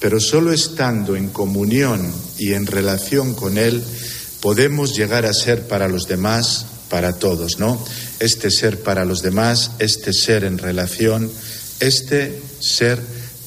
pero 0.00 0.20
solo 0.20 0.52
estando 0.52 1.16
en 1.16 1.28
comunión 1.28 2.12
y 2.38 2.54
en 2.54 2.66
relación 2.66 3.34
con 3.34 3.58
Él 3.58 3.82
podemos 4.40 4.96
llegar 4.96 5.26
a 5.26 5.34
ser 5.34 5.66
para 5.68 5.88
los 5.88 6.08
demás, 6.08 6.66
para 6.88 7.14
todos, 7.14 7.58
¿no? 7.58 7.82
Este 8.20 8.50
ser 8.50 8.80
para 8.80 9.04
los 9.04 9.22
demás, 9.22 9.72
este 9.78 10.12
ser 10.12 10.44
en 10.44 10.58
relación, 10.58 11.30
este 11.80 12.40
ser 12.60 13.00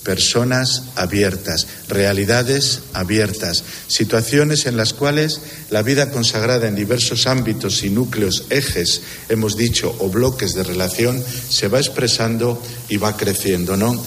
personas 0.09 0.85
abiertas, 0.95 1.67
realidades 1.87 2.79
abiertas, 2.93 3.63
situaciones 3.85 4.65
en 4.65 4.75
las 4.75 4.91
cuales 4.91 5.39
la 5.69 5.83
vida 5.83 6.09
consagrada 6.09 6.67
en 6.67 6.73
diversos 6.73 7.27
ámbitos 7.27 7.83
y 7.83 7.91
núcleos, 7.91 8.45
ejes, 8.49 9.03
hemos 9.29 9.55
dicho, 9.55 9.95
o 9.99 10.09
bloques 10.09 10.55
de 10.55 10.63
relación, 10.63 11.23
se 11.49 11.67
va 11.67 11.77
expresando 11.77 12.59
y 12.89 12.97
va 12.97 13.15
creciendo, 13.17 13.77
¿no? 13.77 14.03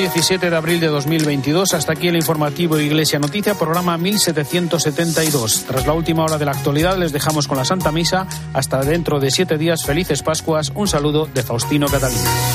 17 0.00 0.48
de 0.48 0.56
abril 0.56 0.80
de 0.80 0.86
2022. 0.86 1.74
Hasta 1.74 1.92
aquí 1.92 2.08
el 2.08 2.16
informativo 2.16 2.80
Iglesia 2.80 3.18
Noticia, 3.18 3.54
programa 3.54 3.98
1772. 3.98 5.66
Tras 5.68 5.86
la 5.86 5.92
última 5.92 6.24
hora 6.24 6.38
de 6.38 6.46
la 6.46 6.52
actualidad, 6.52 6.96
les 6.96 7.12
dejamos 7.12 7.46
con 7.46 7.58
la 7.58 7.66
Santa 7.66 7.92
Misa. 7.92 8.26
Hasta 8.54 8.80
dentro 8.80 9.20
de 9.20 9.30
siete 9.30 9.58
días. 9.58 9.84
Felices 9.84 10.22
Pascuas. 10.22 10.72
Un 10.74 10.88
saludo 10.88 11.26
de 11.26 11.42
Faustino 11.42 11.86
Catalina. 11.86 12.49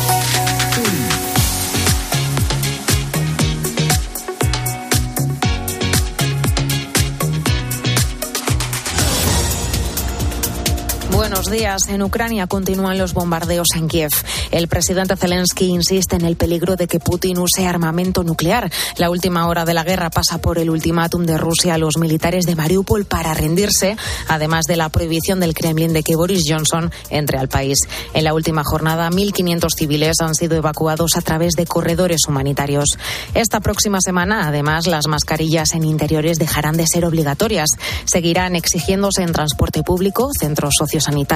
Días. 11.49 11.89
En 11.89 12.01
Ucrania 12.01 12.47
continúan 12.47 12.97
los 12.97 13.13
bombardeos 13.13 13.67
en 13.75 13.87
Kiev. 13.87 14.11
El 14.51 14.69
presidente 14.69 15.17
Zelensky 15.17 15.65
insiste 15.65 16.15
en 16.15 16.23
el 16.23 16.37
peligro 16.37 16.77
de 16.77 16.87
que 16.87 16.99
Putin 16.99 17.37
use 17.39 17.67
armamento 17.67 18.23
nuclear. 18.23 18.71
La 18.97 19.09
última 19.09 19.47
hora 19.47 19.65
de 19.65 19.73
la 19.73 19.83
guerra 19.83 20.09
pasa 20.09 20.37
por 20.37 20.57
el 20.57 20.69
ultimátum 20.69 21.25
de 21.25 21.37
Rusia 21.37 21.73
a 21.73 21.77
los 21.77 21.97
militares 21.97 22.45
de 22.45 22.55
Mariupol 22.55 23.05
para 23.05 23.33
rendirse, 23.33 23.97
además 24.27 24.65
de 24.65 24.77
la 24.77 24.89
prohibición 24.89 25.41
del 25.41 25.53
Kremlin 25.53 25.93
de 25.93 26.03
que 26.03 26.15
Boris 26.15 26.45
Johnson 26.47 26.89
entre 27.09 27.37
al 27.37 27.49
país. 27.49 27.79
En 28.13 28.23
la 28.23 28.33
última 28.33 28.63
jornada, 28.63 29.09
1.500 29.09 29.67
civiles 29.75 30.21
han 30.21 30.35
sido 30.35 30.55
evacuados 30.55 31.17
a 31.17 31.21
través 31.21 31.53
de 31.53 31.65
corredores 31.65 32.21
humanitarios. 32.27 32.97
Esta 33.33 33.59
próxima 33.59 33.99
semana, 33.99 34.47
además, 34.47 34.87
las 34.87 35.07
mascarillas 35.07 35.73
en 35.73 35.83
interiores 35.83 36.39
dejarán 36.39 36.77
de 36.77 36.87
ser 36.87 37.05
obligatorias. 37.05 37.69
Seguirán 38.05 38.55
exigiéndose 38.55 39.21
en 39.21 39.33
transporte 39.33 39.83
público, 39.83 40.29
centros 40.39 40.75
sociosanitarios 40.79 41.34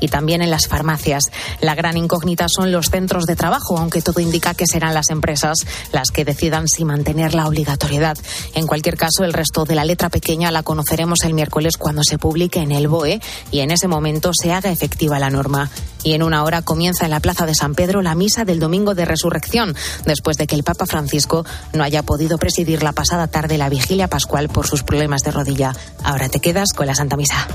y 0.00 0.08
también 0.08 0.42
en 0.42 0.50
las 0.50 0.66
farmacias. 0.66 1.24
La 1.60 1.74
gran 1.74 1.96
incógnita 1.96 2.46
son 2.48 2.72
los 2.72 2.90
centros 2.90 3.24
de 3.26 3.36
trabajo, 3.36 3.78
aunque 3.78 4.02
todo 4.02 4.20
indica 4.20 4.54
que 4.54 4.66
serán 4.66 4.94
las 4.94 5.10
empresas 5.10 5.66
las 5.92 6.10
que 6.10 6.24
decidan 6.24 6.68
si 6.68 6.84
mantener 6.84 7.34
la 7.34 7.46
obligatoriedad. 7.46 8.16
En 8.54 8.66
cualquier 8.66 8.96
caso, 8.96 9.24
el 9.24 9.32
resto 9.32 9.64
de 9.64 9.74
la 9.74 9.84
letra 9.84 10.08
pequeña 10.08 10.50
la 10.50 10.62
conoceremos 10.62 11.24
el 11.24 11.34
miércoles 11.34 11.76
cuando 11.76 12.02
se 12.02 12.18
publique 12.18 12.60
en 12.60 12.72
el 12.72 12.88
BOE 12.88 13.20
y 13.50 13.60
en 13.60 13.70
ese 13.70 13.88
momento 13.88 14.32
se 14.34 14.52
haga 14.52 14.70
efectiva 14.70 15.18
la 15.18 15.30
norma. 15.30 15.70
Y 16.02 16.14
en 16.14 16.22
una 16.22 16.44
hora 16.44 16.62
comienza 16.62 17.04
en 17.04 17.10
la 17.10 17.20
Plaza 17.20 17.46
de 17.46 17.54
San 17.54 17.74
Pedro 17.74 18.02
la 18.02 18.14
misa 18.14 18.44
del 18.44 18.60
Domingo 18.60 18.94
de 18.94 19.04
Resurrección, 19.04 19.74
después 20.04 20.36
de 20.36 20.46
que 20.46 20.54
el 20.54 20.62
Papa 20.62 20.86
Francisco 20.86 21.44
no 21.72 21.82
haya 21.82 22.02
podido 22.02 22.38
presidir 22.38 22.82
la 22.82 22.92
pasada 22.92 23.26
tarde 23.26 23.58
la 23.58 23.68
vigilia 23.68 24.08
pascual 24.08 24.48
por 24.48 24.66
sus 24.66 24.82
problemas 24.82 25.22
de 25.22 25.32
rodilla. 25.32 25.74
Ahora 26.04 26.28
te 26.28 26.40
quedas 26.40 26.72
con 26.74 26.86
la 26.86 26.94
Santa 26.94 27.16
Misa. 27.16 27.48